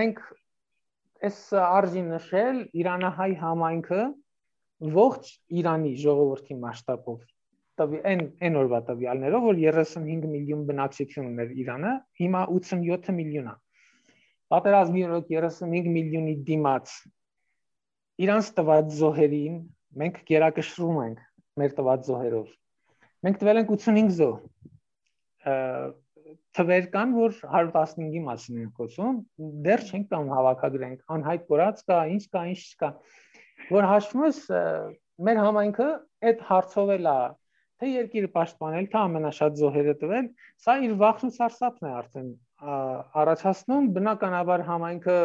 [0.00, 0.20] Մենք
[1.28, 4.04] այս արժի նշել Իրանահայ համայնքը
[5.00, 5.30] ողջ
[5.60, 7.20] Իրանի ժողովրդի մասշտաբով
[7.80, 13.54] տվի այն այն օրվա տվյալներով որ 35 միլիոն բնակչություն ուներ Իրանը, հիմա 87 միլիոն է։
[14.52, 16.94] Պատերազմի օրոք 35 միլիոնի դիմաց
[18.26, 19.56] իրանց տված զոհերին
[20.02, 21.22] մենք գերակշռում ենք
[21.62, 22.48] մեր տված զոհերով։
[23.26, 24.36] Մենք տվել ենք 85 զոհ
[26.58, 29.18] թվեր կան, որ 115-ի մասին են խոսում,
[29.66, 32.90] դեռ չենք կամ հավաքագրենք, անհայտ կորած կա, ինչ կա, ինչ չկա։
[33.70, 34.40] Որ հաշվում ես
[35.30, 35.88] մեր համայնքը
[36.30, 37.18] այդ հարցով էլ է
[37.80, 40.26] թե երկիրը պաշտպանել, թե ամենաշատ զոհերը տվել,
[40.60, 42.26] սա իր վախն ու սարսափն է արդեն
[43.20, 45.16] առաջացնում, բնականաբար համայնքը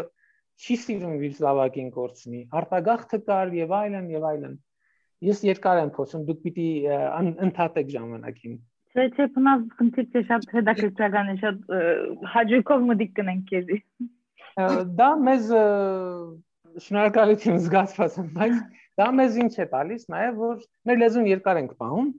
[0.56, 4.56] չի սիրում իր զավակին կորցնի, արտագաղթը կար եւ այլն եւ այլն։
[5.26, 6.70] Ես երկար եմ խոսում, դուք պիտի
[7.50, 8.56] ընդհատեք ժամանակին։
[8.96, 11.74] Չէ, չէ, բնավ խնդիրը շատ հետաքրքրական է, շատ
[12.32, 13.80] հաջողով մտիկ կնենք քեզի։
[15.00, 15.50] Դա մեզ
[16.86, 18.56] շնորհակալություն զգացված եմ, բայց
[19.02, 22.10] դա մեզ ինչ է տալիս, նաև որ մեր լեզուն երկար ենք պահում,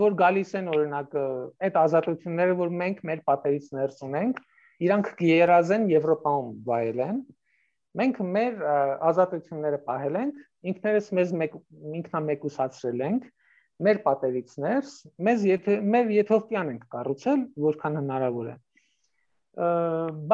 [0.00, 1.16] որ գալիս են օրինակ
[1.68, 4.40] այդ ազատությունները, որ մենք մեր պատերից ներս ունենք,
[4.88, 7.22] իրանք կերազեն Եվրոպայում վայելեն,
[8.00, 8.62] մենք մեր
[9.12, 11.58] ազատությունները պահել ենք, ինքներս մեզ մեկ
[12.00, 13.28] ինքնամեկուսացրել ենք,
[13.82, 14.90] մեր պատերիցներ
[15.28, 18.56] մեզ եթե մեր եթովպիան ենք կառուցել որքան հնարավոր է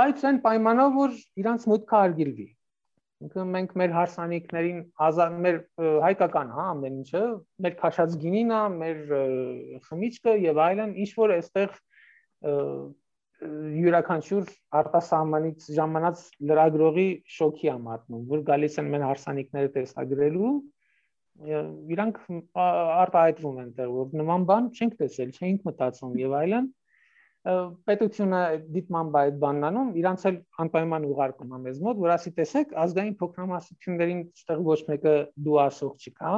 [0.00, 2.48] բայց այն պայմանով որ իրանց մուտքը արգելվի
[3.20, 5.58] ինքը մենք մեր հարսանիքներին ազատ մեր
[6.04, 7.24] հայկական հա ամեն ինչը
[7.64, 9.02] մեր քաշած գինին մեր
[9.88, 11.76] խմիչքը եւ այլն ինչ որ այստեղ
[13.80, 14.48] յուրաքանչյուր
[14.80, 20.50] արտասահմանից ժամանած լրագրողի շոկի է մատնում որ գալիս են մեր հարսանիքները տեսագրելու
[21.40, 22.18] իրանք
[22.60, 26.68] արտահայտվում են տեղ որ նման բան չենք տեսել, չենք մտածում եւ այլն
[27.88, 28.40] պետությունը
[28.74, 34.20] դիտման բայ բանանում իրանց էլ անպայման ուղարկում է մեզ մոտ որ ասի տեսեք ազգային փոքրամասնություններին
[34.26, 35.14] այդտեղ ոչ մեկը
[35.46, 36.32] դու ասող չկա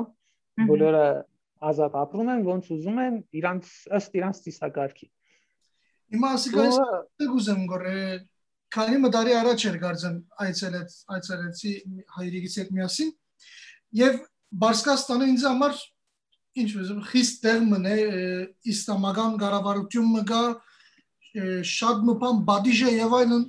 [0.68, 1.06] բոլորը
[1.72, 5.08] ազատ ապրում են ոնց ուզում են իրանց ըստ իրանց ծիսակարգի
[6.12, 7.84] Հիմա ասիկայից ուզեմ գոր
[8.72, 11.72] քանի մդարի առաջ էր գարձեմ այցելեց այցելեցի
[12.16, 13.10] հայրիկից հետ միասին
[14.00, 14.18] եւ
[14.60, 15.74] Բարսկաստանը ինձ համար
[16.62, 17.96] ինչ որ խիստ տեղ մնե
[18.72, 20.42] իսլամական կառավարություն մգա
[21.72, 23.46] շատ մփան բադիժը եւ այլն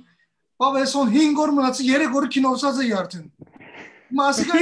[0.62, 3.26] բավեսոն 5 օր մնացի 3 օր կինոսած է արդեն
[4.20, 4.56] մասիկա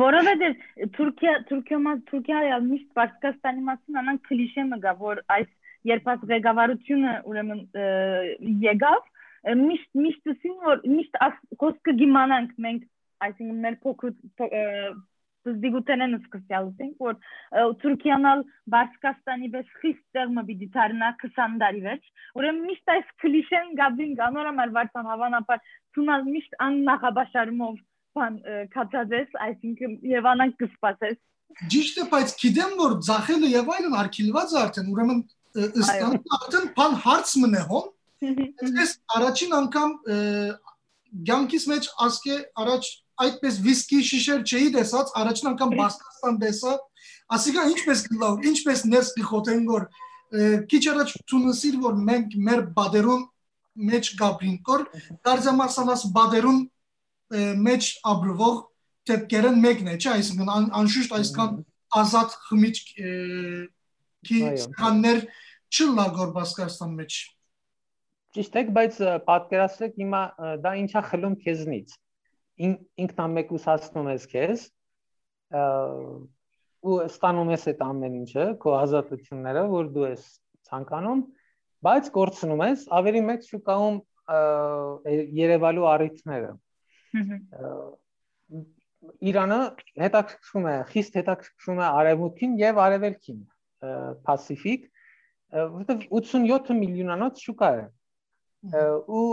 [0.00, 0.52] որովհետեւ
[0.96, 5.48] Թուրքիա Թուրքիա Թուրքիա միշտ Բարսկաստանի մասին անան կլիշե մգա որ այս
[5.90, 7.62] երբ այս ղեկավարությունը ուրեմն
[8.66, 9.00] եկավ
[9.60, 11.20] միշտ միշտ ասին որ միշտ
[11.62, 12.82] խոսքը գիմանանք մենք
[13.26, 14.12] այսինքն մեր փոքր
[15.40, 17.14] դիգուտենեն սկսյալուսին որ
[17.80, 18.42] Թուրքիանալ
[18.74, 25.08] Բարսկաստանի բես խիստ տեղը դառնա 20 տարի վերջ ուրեմն միշտ այս կլիշեն գաբին գանորամալ վարդան
[25.12, 25.62] հավանաբար
[25.96, 27.78] ցունալ միշտ աննախաբաշարումով
[28.20, 28.38] բան
[28.76, 31.18] կացածես այսինքն Եվանան կսպասես
[31.72, 35.22] Ճիշտ է բայց գիտեմ որ ցախելը եւ այլն արկիլված արդեն ուրեմն
[35.70, 37.88] ըստան արդեն բան հարց մնե հոն
[38.20, 39.92] Այս առաջին անգամ
[41.30, 42.88] ցանկիս մեջ ասկե առաջ
[43.24, 46.74] այդպես վիսկի շիշեր չէի տեսած առաջին անգամ Բասկաստան տեսա
[47.36, 49.86] ասիկա ինչպես գլավ ինչպես ներս գխոտեն գոր
[50.70, 53.22] քիչ առաջ ցունսիր որ մենք մեր բադերուն
[53.90, 54.84] մեջ գաբրին կոր
[55.26, 56.60] դարձամասանաս բադերուն
[57.66, 58.56] մեջ աբրվող
[59.10, 61.60] դեպքերն մեկն է չէ այսինքն անշուշտ այսքան
[62.00, 62.90] ազատ խմիչք
[64.28, 65.22] քի սկաններ
[65.70, 67.18] չլա գոր Բասկաստան մեջ
[68.36, 70.22] ճիշտ է բայց պատկերացրեք հիմա
[70.66, 71.96] դա ինչա խլում քեզնից
[72.60, 74.66] ինքնամեկուսացնում ես քեզ
[76.80, 80.26] ու ստանում ես այդ ամեն ինչը, քո ազատությունները, որ դու ես
[80.70, 81.22] ցանկանում,
[81.86, 83.98] բայց կորցնում ես ավելի մեծ շուկայում
[85.40, 86.52] երևալու առիթները։
[89.30, 89.58] Իրանը
[90.04, 93.40] հետաքրքրում է, խիստ հետաքրքրում է արևմուտքին եւ արևելքին,
[94.28, 94.82] Պասիֆիկ,
[95.50, 97.84] որովհետեւ 87 միլիոնանոց շուկա է։
[99.20, 99.24] Ու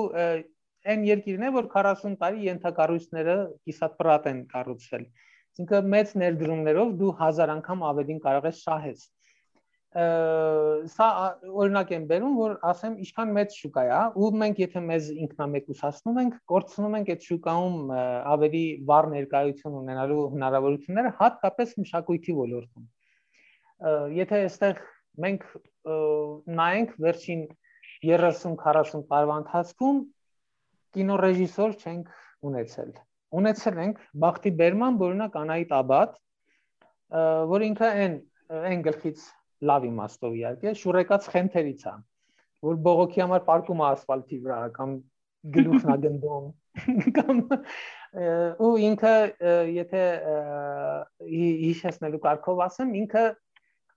[0.86, 3.36] այն երկիրն է, որ 40 տարի ենթակառույցները
[3.68, 5.06] կիսապրատ են կառուցվել։
[5.58, 9.06] Այսինքն մեծ ներդրումներով դու 1000 անգամ ավելին կարող ես շահես։
[9.98, 11.08] Սա
[11.48, 16.36] օրինակ եմ բերում, որ ասեմ, ինչքան մեծ շուկա է, ու մենք եթե մեզ ինքնամեկուսացնում ենք,
[16.52, 17.78] կորցնում ենք այդ շուկայում
[18.36, 22.86] ավելի վառ ներկայություն ունենալու հնարավորությունները, հատկապես մշակույթի ոլորտում։
[24.18, 24.84] Եթե այստեղ
[25.26, 25.48] մենք
[26.62, 27.44] նայենք վերջին
[28.06, 30.04] 30-40 տարվա ընթացքում
[30.98, 32.12] կինոռեժիսոր չենք
[32.48, 32.92] ունեցել։
[33.38, 36.16] Ունեցել ենք Բախտի Բերման, օրինակ Անահիտ Աբադ,
[37.52, 38.16] որ ինքը այն
[38.48, 39.24] այն գլխից
[39.68, 41.94] լավ իմաստով իհարկե շուրեկած խենթերից է,
[42.68, 44.94] որ բողոքի համար պարկում է ասֆալտի վրա կամ
[45.58, 46.48] գլուխն է գնդում
[47.18, 47.42] կամ
[48.68, 49.14] ու ինքը
[49.74, 50.04] եթե
[51.34, 53.26] հիշեցնելու կարգով ասեմ, ինքը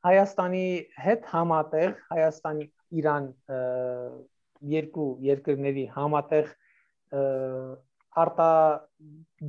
[0.01, 0.67] Հայաստանի
[1.05, 2.67] հետ համատեղ Հայաստանի
[3.01, 3.27] Իրան
[4.75, 6.49] երկու երկրների համատեղ
[7.11, 8.51] արտա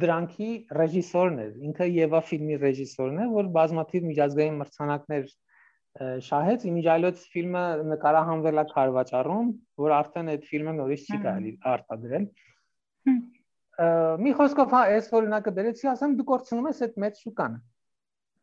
[0.01, 5.25] դրանքի ռեժիսորն էր ինքը Եվա ֆիլմի ռեժիսորն է որ բազմաթիվ միջազգային մրցանակներ
[6.27, 9.49] շահեց իմիջայլոց ֆիլմը նկարահանվել է Քարվաճառում
[9.83, 12.27] որ արդեն այդ ֆիլմը նորից չի կարելի արտադրել
[14.21, 17.57] մի խոսքով հա այս օրինակը դերեցի ասեմ դու կորցնում ես այդ մեծ շուկան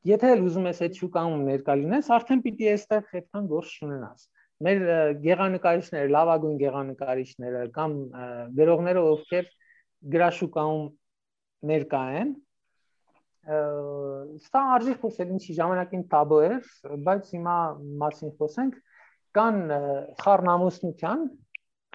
[0.08, 4.28] եթե ուզում ես այդ շուկայում ներկա լինես արդեն պիտի այստեղ այդքան գործ չունենաս
[4.66, 4.84] մեր
[5.22, 7.96] գեղանկարիչները, լավագույն գեղանկարիչները կամ
[8.58, 9.50] գրողները, ովքեր
[10.14, 10.84] գրաշուկայում
[11.70, 12.32] ներկա են,
[13.48, 16.56] սա արժի խոսել ինչի ժամանակին տաբու էր,
[17.06, 17.58] բայց հիմա
[18.02, 18.74] մասին խոսենք,
[19.38, 19.60] կան
[20.22, 21.22] խառնամուսնության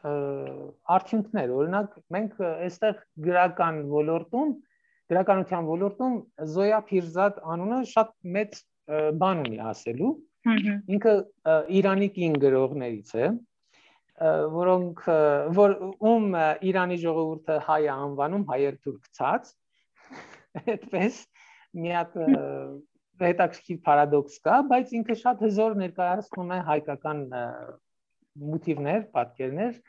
[0.03, 2.97] արդյունքներ, օրինակ մենք այստեղ
[3.27, 4.51] գրական ոլորտում,
[5.13, 6.17] գրականության ոլորտում
[6.53, 8.59] Զոյա Փիրզադ անունը շատ մեծ
[9.21, 10.11] բան ունի ասելու,
[10.43, 11.13] Ինքը
[11.79, 13.27] Իրանի կին գրողներից է
[14.53, 15.03] որոնք
[15.57, 15.75] որ
[16.11, 16.35] ում
[16.69, 19.53] Իրանի ժողովուրդը հայ է անվանում հայեր թուրքցած
[20.63, 21.21] այդպես
[21.83, 22.17] մի հատ
[23.23, 27.25] հետաքրքիր парадոքս կա բայց ինքը շատ հզոր ներկայացնում է հայկական
[28.53, 29.81] մոտիվներ, պատկերներ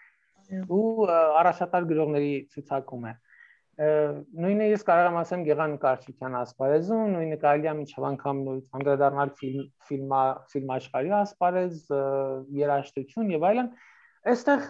[0.69, 3.15] ու առաջատար գրողների ցուցակում է
[3.75, 8.43] նույնը ես կարող եմ ասեմ գեղանկարչության ասպարեզում, նույնը կարելի է միջավ անգամ
[8.79, 10.21] անդրադառնալ ֆիլմ ֆիլմա
[10.53, 11.81] ֆիլմ աշխարհի ասպարեզ,
[12.61, 13.71] երաժշտություն եւ այլն։
[14.35, 14.65] Այստեղ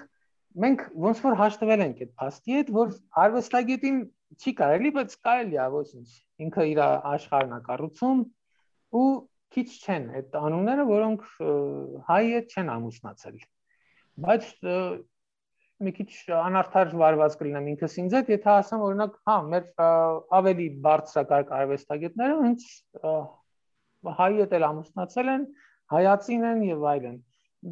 [0.65, 4.01] մենք ոնց որ հաշտվել ենք այդ փաստի հետ, որ արվեստագետին
[4.41, 6.09] չի կարելի, բայց կարելի է ոչինչ։
[6.45, 8.21] Ինքը իր աշխարհն է կառուցում
[8.95, 9.09] ու
[9.55, 11.27] քիչ չեն այդ անունները, որոնք
[12.09, 13.37] հայը չեն ամուսնացել։
[14.25, 14.49] Բայց
[15.83, 16.09] մի քիչ
[16.39, 19.65] անարդար վարված կլինեմ ինքս ինձ հետ, եթե ասեմ օրինակ, հա, մեր
[20.39, 22.69] ավելի բարձրակարգ արվեստագետները հենց
[24.21, 25.45] հայ հետ էլ ամուսնացել են,
[25.95, 27.19] հայացին են եւ այլն։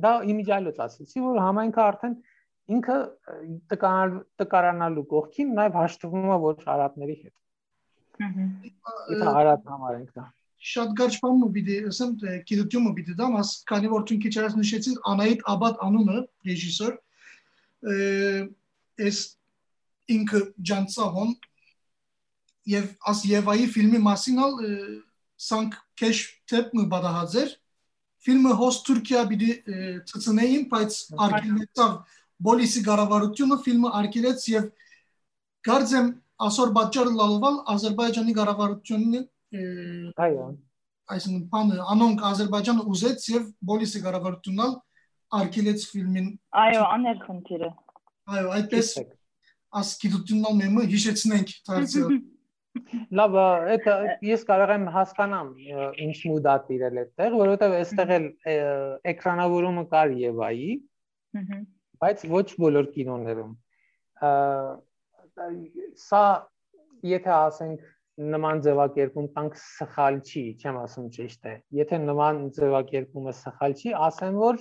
[0.03, 2.19] Դա իմիջիալոց ասեցի, որ համայնքը արդեն
[2.73, 2.99] ինքը
[3.73, 7.35] տկարանալու կողքին նաև հաշտվում է ոչ արաբների հետ։
[8.23, 10.31] Ահա։ արաբ համարենք դա
[10.63, 12.11] շատ կարճ բանը պիտի ասեմ
[12.49, 16.93] գիտությունը պիտի դամ աս քանի որ դու քիչ արած նշեցին Անահիտ Աբադ անունը ռեժիսոր
[17.83, 19.19] էս
[20.13, 20.41] ինքը
[20.71, 21.33] ջանցահոն
[22.73, 24.57] եւ աս Եվայի ֆիլմի մասինալ
[25.43, 27.55] սանք քեշ տեպը բադահաձեր
[28.23, 29.51] ֆիլմը հոս Թուրքիա պիտի
[30.11, 31.95] ծծնեին բայց արկելեցավ
[32.47, 34.69] բոլիսի գարավարությունը ֆիլմը արկելեց եւ
[35.69, 36.13] գարձեմ
[36.47, 39.23] ասոր բաճար լալվալ Ադրբեջանի գարավարությունը
[40.27, 40.47] այո
[41.13, 44.73] այսինքն բանը անոնք Ադրբեջանը ուզեց եւ բոլիսի գարավարությունալ
[45.39, 46.29] արկելեց ֆիլմին
[46.63, 47.71] այո աներ խնդիրը
[48.37, 48.93] այո այդպես
[49.83, 52.15] ասկիդություննալ մեմը հիշեցնենք դարձյալ
[53.19, 53.35] Լավ,
[53.75, 53.89] այդ
[54.25, 55.49] ես կարող եմ հասկանամ
[56.05, 58.29] ինչ մուդատ իրել այդտեղ, որովհետև այստեղ էլ
[59.13, 60.71] էկրանավորումը կար Եվայի,
[62.05, 63.53] բայց ոչ բոլոր կինոներում։
[66.07, 66.23] Սա
[67.13, 67.85] եթե ասենք
[68.33, 74.41] նման ձևակերպում տանք սխալ չի, չեմ ասում ճիշտ է։ Եթե նման ձևակերպումը սխալ չի, ասեմ
[74.43, 74.61] որ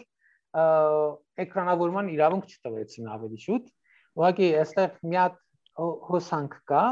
[0.51, 3.69] էկրանավորման իրավունք չտվեցին ավելի շուտ։
[4.19, 5.37] Ուղղակի այստեղ մի հատ
[6.11, 6.83] հոսանք կա,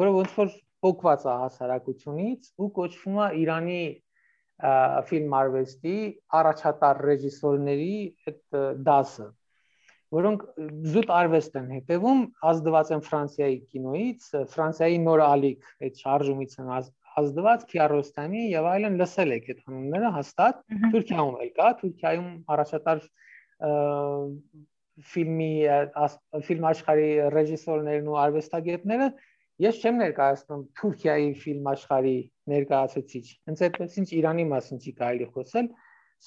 [0.00, 0.52] որը ոնց որ
[0.86, 3.80] փոկված է հասարակությունից ու կոչվում է Իրանի
[5.10, 5.96] ֆիլմ արվեստի
[6.40, 7.96] առաջատար ռեժիսորների
[8.30, 9.26] այդ դասը
[10.16, 10.44] որոնք
[10.92, 16.70] զուտ արվեստ են հետևում, ազդված են Ֆրանսիայի կինոից, Ֆրանսիայի նոր ալիք այդ շարժումից են
[17.20, 20.62] ազդված Քիարոստամի եւ այլն լսել եք այդ անունները հաստատ
[20.94, 23.02] Թուրքիայում էլ կա, Թուրքիայում առաջատար
[25.12, 25.50] ֆիլմի
[26.48, 29.10] ֆիլմ աշխարհի ռեժիսորներն ու արվեստագետները
[29.66, 32.16] ես չեմ ներկայացնում Թուրքիայի ֆիլմ աշխարհի
[32.52, 35.70] ներկայացուցիչ։ Հենց այդպես ինչ Իրանի մասին չի կարելի խոսել,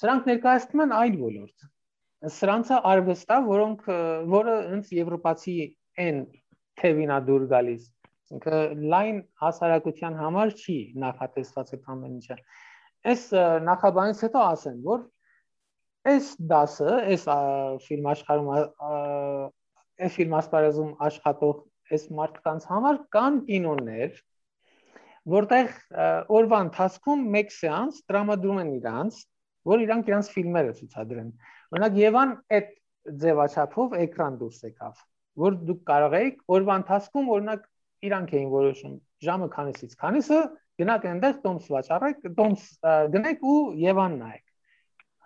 [0.00, 1.70] սրանք ներկայացնում են այլ ոլորտ
[2.28, 3.86] սրանցը արվեստա, որոնք
[4.28, 5.54] որը հենց եվրոպացի
[6.04, 6.18] են
[6.80, 7.86] թևինա դուր գալիս։
[8.30, 8.58] Ինքը
[8.94, 12.36] լայն հասարակության համար չի նախատեսված այդ ամեն ինչը։
[13.10, 13.24] Այս
[13.66, 15.02] նախաբանից հետո ասեմ, որ
[16.10, 17.24] այս դասը, այս
[17.86, 18.50] ֆիլմ աշխարհում
[20.00, 21.56] այս ֆիլմ ասպարեզում աշխատող
[21.96, 24.20] այս մարդկանց համար կան կինոներ,
[25.34, 25.72] որտեղ
[26.38, 29.18] օրվա ընթացքում մեկ սեանս տրամադրում են իրանց,
[29.70, 31.32] որ իրանք իրանց ֆիլմերը ցուցադրեն։
[31.74, 32.70] Օրինակ Եվան այդ
[33.24, 35.02] ձևաչափով էկրան դուրս եկավ,
[35.44, 37.66] որ դուք կարող եք օրվա ընթացքում օրինակ
[38.08, 38.94] իրանք էին որոշում
[39.26, 40.38] ժամը քանիսից քանիսը
[40.80, 42.62] գնաք այնտեղ տոմս վաճառեք, տոմս
[43.14, 44.44] գնեք ու Եվան նայեք։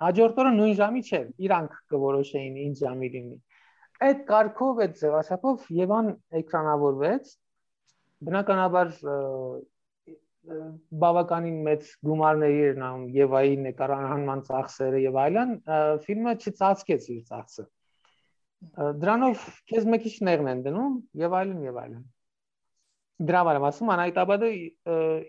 [0.04, 3.36] Հաջորդ օրը նույն ժամի չէ, իրանք կորոշեին ինչ ժամի լինի։
[4.04, 6.10] Այդ կարգով, այդ ձևաչափով Եվան
[6.40, 7.30] էկրանավորվեց։
[8.26, 8.90] Բնականաբար
[11.04, 15.54] բավականին մեծ գումարների էր նայում Եվայի նկարահանման ծախսերը եւ այլն,
[16.04, 17.64] ֆիլմը չծածկեց իր ծախսը։
[19.04, 22.04] Դրանով քեզ մի քիչ նեղն են դնում եւ այլն եւ այլն։
[23.22, 24.48] Դրա վրա ասում անայտաբադը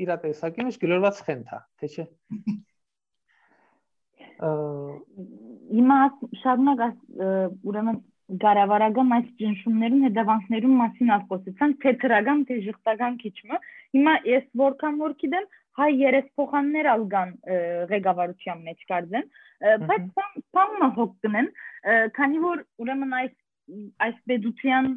[0.01, 2.05] իր տեսակի մեջ գլորված խենթա, թե չէ։
[5.75, 5.99] Հիմա
[6.41, 6.81] շարունակ
[7.69, 7.99] ուրեմն
[8.41, 13.59] գարավարական այս ճնշումներուն հետևանքներուն մասին ասկոսեցան թե թրագամ թե ժխտական քիչմը
[13.97, 15.45] հիմա ես որքան որ գիտեմ
[15.79, 17.33] հայ երեսփոխաններ ալգան
[17.91, 19.29] ղեկավարության մեջ կարձեն
[19.85, 20.09] բայց
[20.57, 21.51] բամը հոգնեն
[22.17, 23.35] քանի որ ուրեմն այս
[24.09, 24.91] այս պետության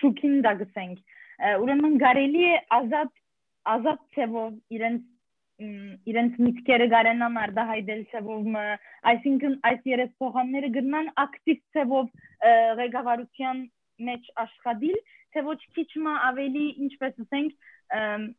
[0.00, 1.20] շուկին դա գսենք
[1.62, 3.10] ուրեմն կարելի է ազատ
[3.72, 5.08] ազատ ծևով իրենց
[6.10, 8.46] իրենց միտքերը գարենան արդահայտել ծևով
[9.12, 12.06] այսինքն այս երեսփոխանները գտնան ակտիվ ծևով
[12.80, 13.60] ղեկավարության
[14.08, 14.96] մեջ աշխատիլ
[15.34, 18.32] թե ոչ քիչ մը ավելի ինչպես ասենք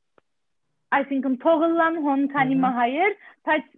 [0.93, 3.15] այսինքն թողլան հոն քանի մահայեր
[3.49, 3.69] բայց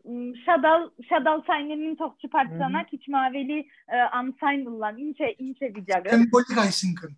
[0.45, 3.59] շադալ շադալ ցայնին թող չփարտանա քիչ մը ավելի
[4.21, 7.15] անցայն լան ինչ է ինչ է վիճակը սիմվոլիկ այսինքն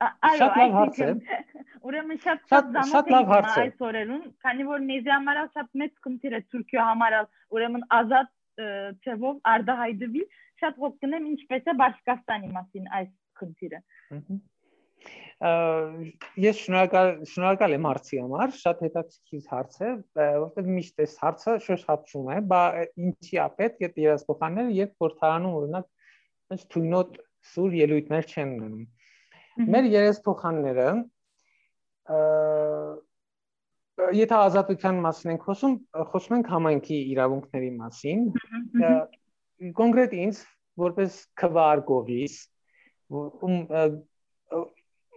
[0.00, 1.08] Շատ լավ հարց է։
[1.88, 5.92] Ուրեմն շատ շատ շատ լավ հարց է։ Այս օրերուն, քանի որ մեզի համար շատ մեծ
[6.04, 7.16] խնդիր է Թուրքիա համար,
[7.56, 8.30] ուրեմն ազատ
[9.06, 10.22] ծևով արդահայտվի,
[10.60, 13.80] շատ ողջ կնեմ ինչպես է Բաշկաստանի մասին այս խնդիրը։
[16.44, 22.28] Ես շնորհակալ շնորհակալ եմ հարցի համար, շատ հետաքրքիր հարց է, որովհետև միշտ այս հարցը շոշափում
[22.34, 22.62] է, բա
[23.08, 27.20] ինչի է պետք այդ երասփոխանները, երբ փորձարանում օրինակ այս թույնոտ
[27.54, 28.88] սուր ելույթներ չեն ունենում
[29.60, 30.88] Մեր երեսփոխանները
[34.16, 35.74] եթե ազատության մասին ենք խոսում,
[36.12, 38.22] խոսում ենք համայնքի իրավունքների մասին։
[39.80, 40.40] Կոնկրետ ինձ
[40.80, 42.36] որպես քվար գովիս,
[43.20, 43.58] ում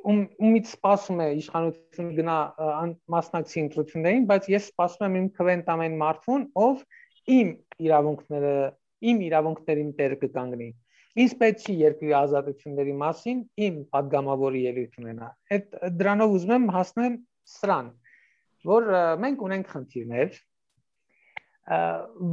[0.04, 2.38] ում ումից սպասում է իշխանությունը գնա
[3.14, 6.82] մասնակցի ընտրություններին, բայց ես սպասում եմ իմ քվենտ ամեն մարդուն, ով
[7.38, 7.54] իմ
[7.88, 8.56] իրավունքները,
[9.14, 10.68] իմ իրավունքներին տեր կկանգնի։
[11.14, 17.18] Ինչպեսի երկրի ազատությունների մասին իմ падգամավորի ելույթ ունենա։ Այդ դրանով ուզում եմ հասնել
[17.54, 17.90] սրան,
[18.70, 18.88] որ
[19.22, 20.40] մենք ունենք խնդիրներ,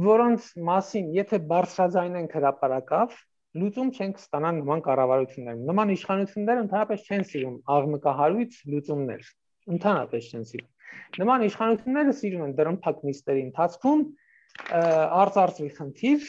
[0.07, 3.13] որոնց մասին եթե բարձրաձայնենք հրաապարակավ,
[3.61, 9.29] լուծում չենք ստանա նման կառավարություններ։ Նման իշխանությունները ընդհանրապես չեն սիրում աղմկահարույց լուծումներ,
[9.75, 10.69] ընդհանրապես չեն սիրում։
[11.21, 14.01] Նման իշխանությունները սիրում են դրամփակ միստերի ընթացքում
[15.21, 16.25] արծարծվի խնդիր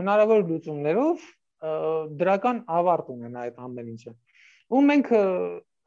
[0.00, 1.28] հնարավոր լուծումներով
[2.22, 4.14] դրական ավարտ ունեն այդ ամեն ինչը
[4.72, 5.12] ու մենք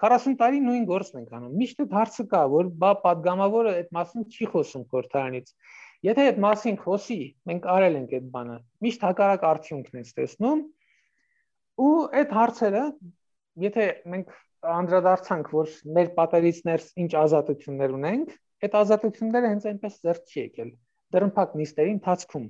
[0.05, 4.26] 40 տարի նույն գործն ենք անում միշտ այդ հարցը կա որ բա падգամավորը այդ մասին
[4.36, 5.53] չի խոսում քորթարանից
[6.05, 7.19] եթե այդ մասին խոսի
[7.51, 10.65] մենք արել ենք այդ բանը միշտ հակարակ արդյունքն ես տեսնում
[11.86, 12.84] ու այդ հարցերը
[13.65, 18.32] եթե մենք անդրադարձանք, որ մեր պատերից ներս ինչ ազատություններ ունենք,
[18.65, 20.71] այդ ազատությունները հենց այնպես ձեռք չի եկել
[21.15, 22.47] դրմփակ նիստերի ընթացքում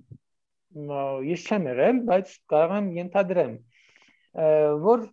[0.76, 3.54] ես չեմ եղել, բայց կարող եմ ենթադրեմ,
[4.86, 5.06] որ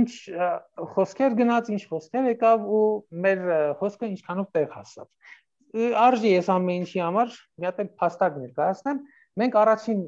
[0.00, 0.10] ինչ
[0.94, 2.84] խոսքեր գնաց, ինչ խոսքեր եկավ ու
[3.24, 3.42] մեր
[3.80, 5.08] խոսքը ինչքանով տեղ հասավ
[5.74, 9.00] արժի ես ամեն ինչի համար մի հատ փաստակ ներկայացնեմ
[9.42, 10.02] մենք առաջին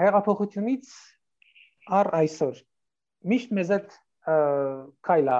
[0.00, 0.90] հեղափոխությունից
[2.00, 2.60] առ այսօր
[3.32, 3.96] միշտ մեզ այդ
[5.08, 5.38] քայլա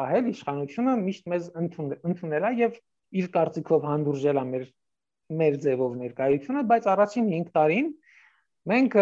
[0.00, 2.78] ահել իշխանությունը միշտ մեզ ընդունել է եւ
[3.20, 4.66] իր կարծիքով հանդուրժել է մեր
[5.40, 7.90] մեր ձևով ներկայությունը բայց առաջին 5 տարին
[8.70, 8.96] մենք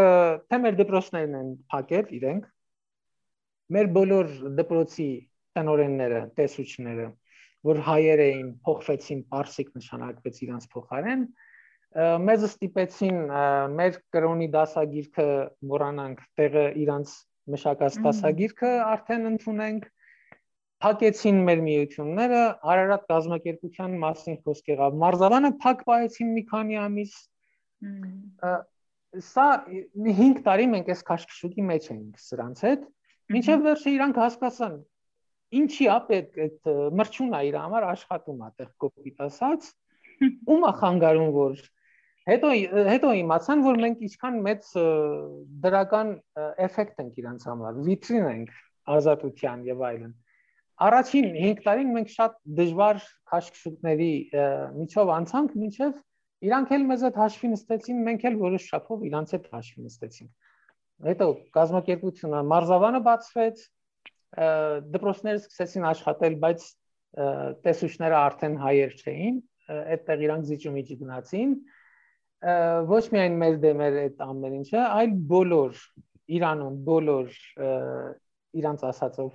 [0.49, 2.51] թե մեր դպրոցներն են փակել իրենք
[3.77, 5.09] մեր բոլոր դպրոցի
[5.59, 7.09] տնօրենները տեսուչները
[7.67, 11.23] որ հայեր էին, փոխվեցին, Պարսիկ նշանակվեց իրանց փոխարեն,
[12.29, 13.19] մեզ ստիպեցին
[13.75, 15.29] մեր կրոնի դասագիրքը
[15.73, 17.15] մոռանանք, տեղը իրանց
[17.55, 19.89] մշակած դասագիրքը արդեն ընդունենք,
[20.85, 27.17] փակեցին մեր միությունները, Արարատ գազམ་ակերպության մասին խոսք եղավ։ Մարզավանը փակ պահեցին մի քանի ամիս։
[29.29, 29.47] Սա
[30.05, 32.87] 5 տարի մենք այս քաշքշուկի մեջ ենք սրանց հետ,
[33.35, 34.79] մինչև վերջը իրանք հասկացան,
[35.63, 36.71] ինչի է պետք այդ
[37.01, 39.69] մրճունա իր համար աշխատում է տեղ կոպիտ ասած
[40.55, 41.61] ում է խանգարում որ
[42.29, 42.51] հետո
[42.89, 44.71] հետո իմացան որ մենք ինչքան մեծ
[45.65, 46.11] դրական
[46.69, 48.59] էֆեկտ ենք իրանց համար վիտրին ենք
[48.99, 50.13] ազատության եւ այլն
[50.87, 53.01] առաջին 5 տարին մենք շատ դժվար
[53.33, 54.13] քաշքշուկների
[54.79, 55.97] միջով անցանք մինչև
[56.49, 61.27] իրանք էլ մեզ այդ հաշվի նստեցին մենք էլ որոշ շփով իրանց հետ հաշվի նստեցինք հետո
[61.59, 63.65] գազམ་ակերպությունը մարզավանը բացվեց
[64.95, 66.65] դպրոցները սկսեցին աշխատել, բայց
[67.65, 69.37] տեսուչները արդեն հայեր չէին,
[69.79, 71.55] այդտեղ իրանք զիջումիջի գնացին
[72.93, 75.81] ոչ միայն մեր դեմեր այդ ամեն ինչը, այլ բոլոր
[76.39, 77.39] Իրանում բոլոր
[78.61, 79.31] իրանց ասածով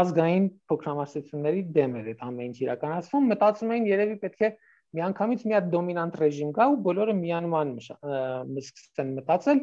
[0.00, 4.50] ազգային փոքրամասնությունների դեմ էր այդ ամեն ինչ իրականացվում, մտածում էին երևի պետք է
[4.98, 9.62] միանգամից մի հատ դոմինանտ ռեժիմ կա ու բոլորը միանման սկսեն մտածել,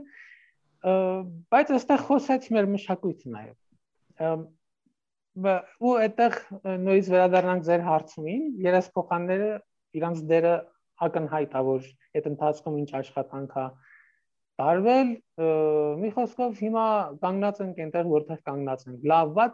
[1.54, 4.48] բայց այստեղ խոսեց մեր մշակույթը նաև
[5.40, 6.34] ու այդտեղ
[6.66, 9.52] նույնիսկ վերադառնանք ձեր հարցումին, երեսփոխանները
[10.00, 10.56] իրանց դերը
[11.06, 11.86] ակնհայտ է, որ
[12.20, 13.66] այդ ընթացքում ինչ աշխատանք է
[14.60, 15.12] տարվել,
[16.04, 16.86] մի խոսքով հիմա
[17.24, 19.54] կանգնած ենք այնտեղ, որտեղ կանգնած ենք։ Լավ, վատ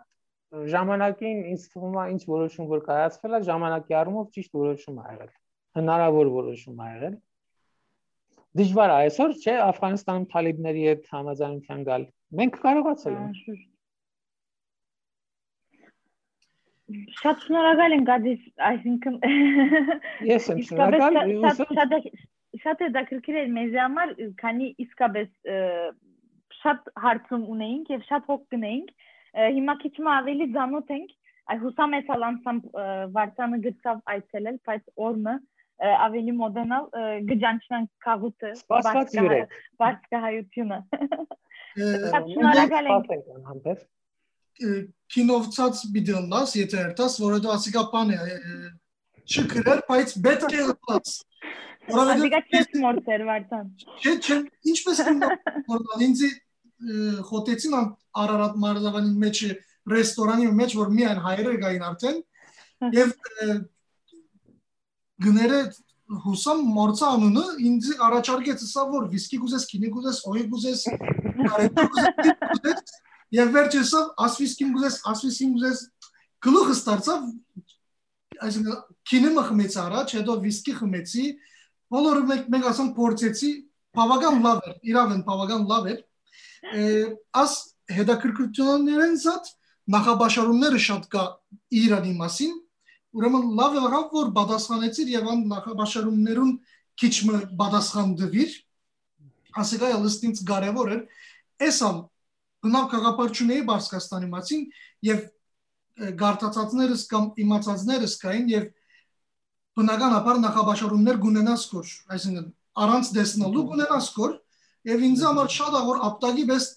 [0.53, 5.31] ժամանակին ինձ թվում է ինչ որոշում որ կայացվել է, ժամանակի առումով ճիշտ որոշում ա եղել։
[5.79, 7.15] Հնարավոր որոշում ա եղել։
[8.55, 12.05] Դժվար է այսօր, չէ, Աֆղանստանում թալիբների հետ համաձայնության գալ։
[12.39, 13.63] Մենք կարողացել ենք։
[17.19, 19.15] Շատ շնորհակալ եմ գադիս, այսինքն
[20.31, 22.09] Ես եմ շնորհակալ։
[22.63, 25.31] Շատ է դակրքիր էր մեզ համար, քանի իսկապես
[26.61, 28.93] շատ հարցում ունեինք եւ շատ հոգ գնեինք։
[29.35, 31.09] Հիմա քիչ մ ավելի ծանոթ ենք։
[31.45, 32.61] Այ հուսամ ես ալանսամ
[33.15, 35.35] վարտանը գծավ այցելել, բայց օրը
[35.85, 36.85] ավելի մոդենալ
[37.29, 40.79] գջանչնան քաղուտը սպասված յուրեք բարձկահայությունը
[41.75, 43.83] շնորհակալ ենք
[45.11, 48.19] կինովցած բիդելնաս, եթե երտաս, որովհետև ասիկա բան է
[49.25, 51.11] չկրել, բայց պետք է լաց։
[51.91, 53.67] Որովհետև չես մորցեր վարդան։
[53.99, 54.37] Չէ, չէ,
[54.71, 55.01] ինչպես
[55.73, 56.23] որ ինձ
[57.29, 57.75] խոտեցին
[58.15, 59.41] Արարատ մարզավանի մեջ
[59.91, 62.21] ռեստորանի մեջ, որ միայն հայերը գային արդեն
[62.95, 63.13] եւ
[65.25, 65.59] գները
[66.25, 70.83] հուսամ մորցա անունը ինձ առաջարկեց սա որ վիսկի գուզես, քինի գուզես, օյի գուզես,
[71.55, 72.95] արեթ գուզես,
[73.35, 75.79] Եվ վերջեսով ասվիսկին գուզես, ասվիսկին գուզես
[76.45, 77.23] գլուխս դարձավ
[78.45, 78.75] այսինքն
[79.09, 81.25] քինը խմեցի առաջ, հետո վիսկի խմեցի,
[81.95, 83.51] բոլորը մենք մենք ասենք փորձեցի,
[83.95, 85.99] բավական լավ էր, իրավն բավական լավ էր։
[86.65, 87.53] Աս
[87.95, 89.49] հետաքրքրություններն զատ
[89.95, 91.25] նախաբաշարումները շատ կա
[91.75, 92.53] Իրանի մասին,
[93.15, 96.53] ուրեմն լավ եղավ որ պատասխանեցիր եւ ան նախաբաշարումներուն
[97.01, 98.55] քիչ մը պատասխան դվիր
[99.61, 101.01] ասիկա լստինց կարևոր էր
[101.69, 101.99] էսալ
[102.65, 104.63] բնավ քաղաքապարչունեի Բարսկաստանի մասին
[105.05, 105.21] եւ
[106.21, 108.65] գարտացածներս կամ իմացածներս կային եւ
[109.75, 112.49] բնականաբար նախաբաշարումներ գունենաս կոր, այսինքն
[112.85, 114.33] առանց դեսնալու գունենաս կոր
[114.85, 116.67] եւ ինձ համար շատ աղոր ապտագի բես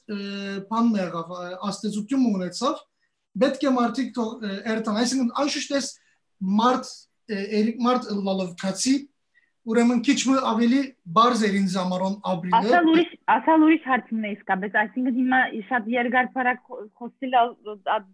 [0.71, 1.35] բան եղավ
[1.69, 2.81] աստեցություն ունեցավ
[3.43, 4.21] պետք է մարդիկ
[4.73, 5.93] երթան այսինքն անշուշտ էս
[6.61, 6.91] մարդ
[7.29, 8.97] երիկ մարդ լալով կացի
[9.69, 10.81] ուրեմն քիչ մը ավելի
[11.17, 15.41] բարձ էր ինձ համարոն ապրիլը ասալ ուրիշ ասալ ուրիշ հարցն է իսկա բայց այսինքն հիմա
[15.69, 16.63] շատ երկար փարակ
[17.03, 17.37] խոսել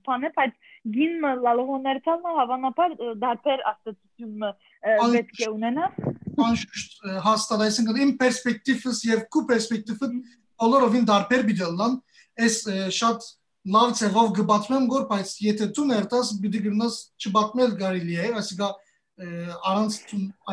[0.09, 0.57] բանը բայց
[0.97, 4.53] գին լալողոներցալը հավանաբար դարբեր աստեցությունը
[5.15, 5.91] պետք է ունենա
[6.45, 10.09] անշուշտ հաստատ այսինքն իմ պերսպեկտիվս եւ քու պերսպեկտիվը
[10.65, 11.97] բոլորովին դարբեր բիդելան
[12.45, 12.57] այս
[12.99, 13.29] շատ
[13.75, 18.73] լավ ցեղով գբացմեմ գոր բայց եթե դու ներտաս պիտի գնաս չբատմել կարելի է այսինքն
[19.71, 19.99] առանց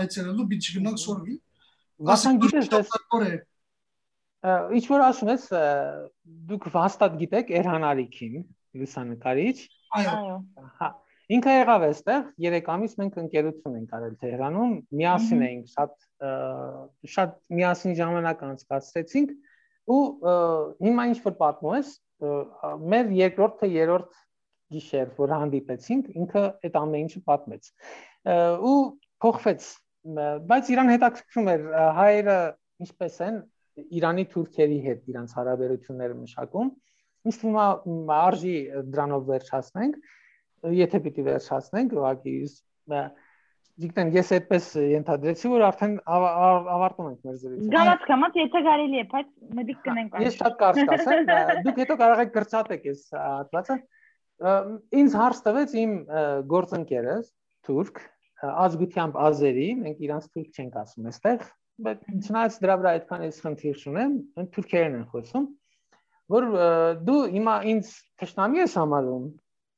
[0.01, 1.35] այցելելու պիտի գնանք սորվի
[2.11, 2.91] Վասան գիտես
[4.41, 5.43] ինչ որ ասում ես
[6.49, 8.37] դուք հաստատ գիտեք Էրհանարիքին
[8.81, 9.57] լուսանկարիչ
[10.01, 10.37] այո
[10.79, 10.89] հա
[11.31, 15.93] Ինքը եղավ այստեղ 3 ամիս մենք ընկերություն ենք արել Թեհրանում, միասին էինք շատ
[17.15, 19.31] շատ միասին ժամանակ անցկացրեցինք
[19.95, 20.01] ու
[20.87, 21.93] հիմա ինչ որ պատմում ես,
[22.91, 24.19] մեր երկրորդ թե երրորդ
[24.71, 27.71] գիշեր, որ հանդիպեցինք, ինքը այդ ամեն ինչը պատմեց։
[28.71, 28.75] ու
[29.23, 29.65] փոխվեց,
[30.51, 31.65] բայց իրան հետաքրքրում էր
[32.01, 32.37] հայերը
[32.85, 33.41] ինչպես են
[33.81, 36.71] Իրանի թուրքերի հետ իրանց հարաբերությունները մշակում։
[37.29, 38.55] Ինչ թվում է արժի
[38.91, 40.09] դրանով վերջացնենք
[40.77, 42.35] եթե պիտի վերջացնենք ուղղակի
[43.81, 49.05] Դիկտեն ես այդպես ենթադրեցի որ արդեն ավարտում ենք մեր զրույցը։ Գամած գամած եթե կարելի է,
[49.13, 51.31] բայց մտիկ կնենք։ Ես շատ կարճ կասեմ,
[51.67, 53.77] դուք հետո կարող եք գրծատեք այս հատվածը։
[55.01, 55.95] Ինձ հարց տվեց իմ
[56.51, 57.31] գործընկերս
[57.69, 58.03] թուրք
[58.51, 61.43] ազգությամբ ազերի, մենք իրանց թուրք չենք ասում այստեղ,
[61.87, 64.15] բայց չնայած դրա վրա այդքան էս խնդիր չունեմ,
[64.55, 65.45] թուրքերեն են խոսում,
[66.35, 66.47] որ
[67.05, 67.91] դու հիմա ինձ
[68.21, 69.25] թշնամի ես համարում,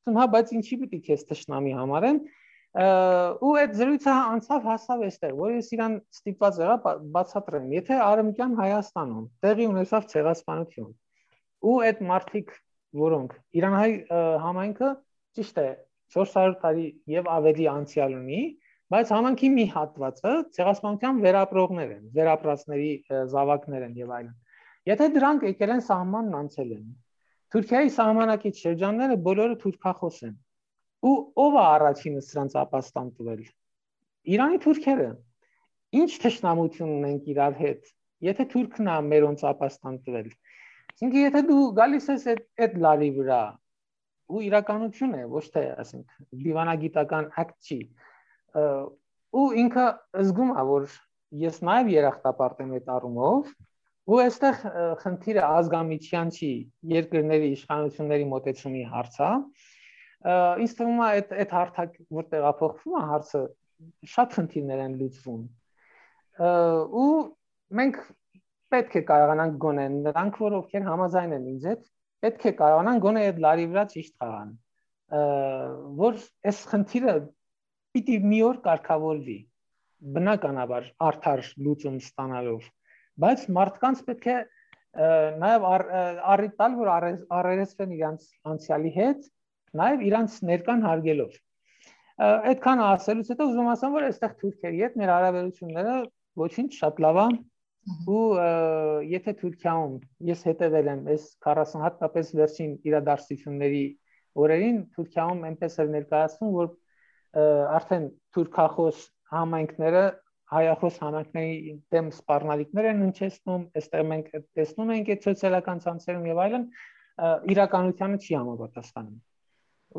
[0.03, 2.17] ասում հա բայց ինչի պիտի քեզ ճշնամի համարեն
[3.47, 6.75] ու այդ զրույցը անցավ հասավ այստեղ որ ես իրան ստիպված եղա
[7.15, 10.89] բացատրեմ եթե արեմկյան Հայաստանում տեղի ունեցավ ցեղասպանություն
[11.71, 12.51] ու այդ մարտիկ
[13.03, 13.93] որոնք Իրանհայ
[14.43, 14.89] համայնքը
[15.39, 15.67] ճիշտ է
[16.17, 18.41] 400 տարի եւ ավելի անցյալ ունի
[18.93, 22.91] բայց համանքի մի հատվածը ցեղասպանության վերապրողներ են վերապրածների
[23.31, 24.35] զավակներ են եւ այլն
[24.91, 26.85] եթե դրանք եկել են սահմանն անցել են
[27.53, 30.37] Թուրքիայի սահմանակից շրջանները բոլորը թուրքախոս են։
[31.05, 33.41] Ու ով է առաջինը սրանց ապաստան տվել։
[34.33, 35.09] Իրանի թուրքերը։
[35.99, 37.91] Ինչ թշնամություն ունենք իրար հետ։
[38.25, 40.31] Եթե թուրքն է մերոնց ապաստան տվել։
[40.93, 43.41] Այսինքն եթե դու գալիս ես այդ այդ լարի վրա
[44.33, 47.79] ու իրականություն է, ոչ թե ասենք դիվանագիտական ակտ չի։
[49.43, 49.85] ու ինքը
[50.23, 50.87] զգում է, որ
[51.43, 53.53] ես նաև երախտապարտ եմ այդ առումով,
[54.03, 54.57] Ու այստեղ
[54.99, 56.49] խնդիրը ազգամիչյան չի,
[56.91, 59.29] երկրների իշխանությունների մոտեցումի հարց է։
[60.63, 63.43] Ինձ թվում է այդ այդ հարթակ որ տեղափոխվում է հարցը
[64.15, 65.45] շատ խնդիրներ են լուծվում։
[67.03, 67.07] ու
[67.79, 68.01] մենք
[68.75, 71.89] պետք է կարողանանք գոնե նրանք որ ովքեր համաձայն են ինձ հետ,
[72.23, 74.53] պետք է կարողանան գոնե այդ լարի վրա ճիշտ խաղան։
[76.03, 77.15] որ այս խնդիրը
[77.93, 79.39] պիտի մի օր կարգավորվի
[80.15, 82.71] բնականաբար արդար լուծում ստանալով
[83.21, 84.37] բայց մարդկանց պետք է
[85.41, 85.63] նաև
[86.33, 89.23] առիթ տալ, որ առերեսվեն իրանց անցյալի հետ,
[89.79, 91.39] նաև իրանց ներկան հարգելով։
[92.23, 95.95] Այդքան ասելուց հետո ուզում ասեմ, որ այստեղ Թուրքիայի հետ մեր հարաբերությունները
[96.43, 97.25] ոչինչ շատ լավ է
[98.13, 98.27] ու
[99.11, 99.95] եթե Թուրքիայում
[100.29, 103.83] ես հետևել եմ այս 40 հատկապես վերջին իրադարձությունների
[104.43, 106.69] օրերին Թուրքիայում այնպես էր ներկայացվում, որ
[107.33, 108.05] արդեն
[108.37, 109.03] թուրքախոս
[109.33, 110.03] համայնքները
[110.53, 114.27] հայախոս համայնքների դեմ սպառնալիքներ են հնչեցնում, այստեղ մենք
[114.57, 116.65] տեսնում ենք այդ սոցիալական ցանցերում եւ այլն,
[117.53, 119.17] իրականությանը չի համապատասխանում։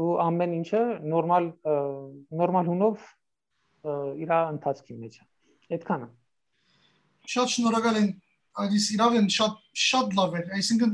[0.05, 0.83] Ու ամեն ինչը
[1.15, 1.49] նորմալ
[2.43, 3.09] նորմալ հունով
[4.25, 5.27] իր ընթացքի մեջ է։
[5.75, 6.09] Այդքանը։
[7.35, 8.09] Շատ շնորհակալ եմ
[8.65, 10.93] Ալիս իրավեն շատ շատ լավ էր, այսինքն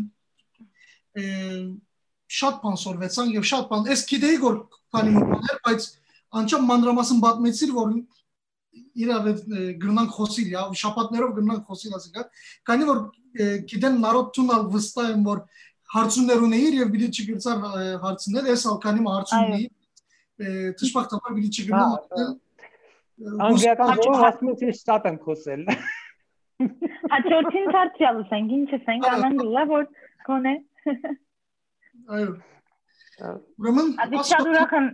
[2.31, 4.57] շատ բան սորվեցան եւ շատ բան, ես գիտեի որ
[4.95, 5.87] քանի մոտ բայց
[6.41, 7.95] անչափ մանրամասն պատմեցիր որ
[9.05, 9.27] իրավ
[9.81, 12.25] գրնանք խոսիլ, یا շապատներով գրնանք խոսիլ ասիկա,
[12.71, 13.03] քանի որ
[13.71, 15.43] գիտեն նարոդուն ալ վստահ եմ որ
[15.91, 17.63] հարցումներ ունեիր եւ պիտի չգրծար
[18.05, 19.69] հարցներ, ես ալ քանի հարցում ունեի
[20.41, 21.91] Տշպակտաբար մի չգնամ
[23.21, 25.65] Անգլիական ժողով ասում է շատ են խոսել։
[27.13, 29.85] Հաջորդին դարձյալ ասենք, ինչ ասենք, ամեն գլա որ
[30.29, 30.55] կոնե։
[32.17, 32.31] Այո։
[33.21, 33.91] Ուրեմն
[34.29, 34.87] շատ ուրախ եմ,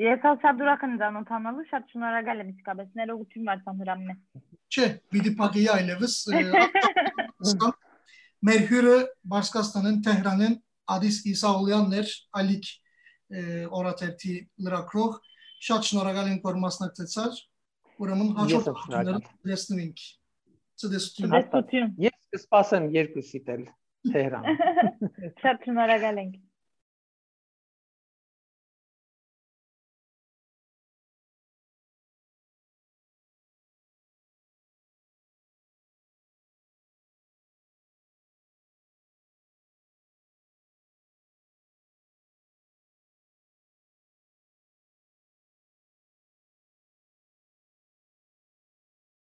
[0.00, 4.16] ես շատ ուրախ եմ ճանոթանալու, շատ շնորհակալ եմ իսկապես ներողություն Վարդան Հրամն է։
[4.74, 6.14] Չէ, պիտի փակեի այլևս։
[8.44, 8.96] Մեր հյուրը
[9.34, 10.56] Բարսկաստանեն Թեհրանեն
[10.94, 12.70] Ադիս Իսաուլյանն էր, Ալիկ
[13.80, 15.20] օրաթերթի լրակրող։
[15.64, 17.38] Շատ շնորհակալ ենք, որ մասնակցեցար։
[18.04, 20.02] Ուրեմն հաջորդ հաղորդումները տեսնենք։
[20.82, 23.62] Ցտեսություն։ Ես կսպասեմ երկուսիդ էլ
[24.10, 24.48] Թեհրան։
[25.44, 26.34] Շատ շնորհակալ ենք։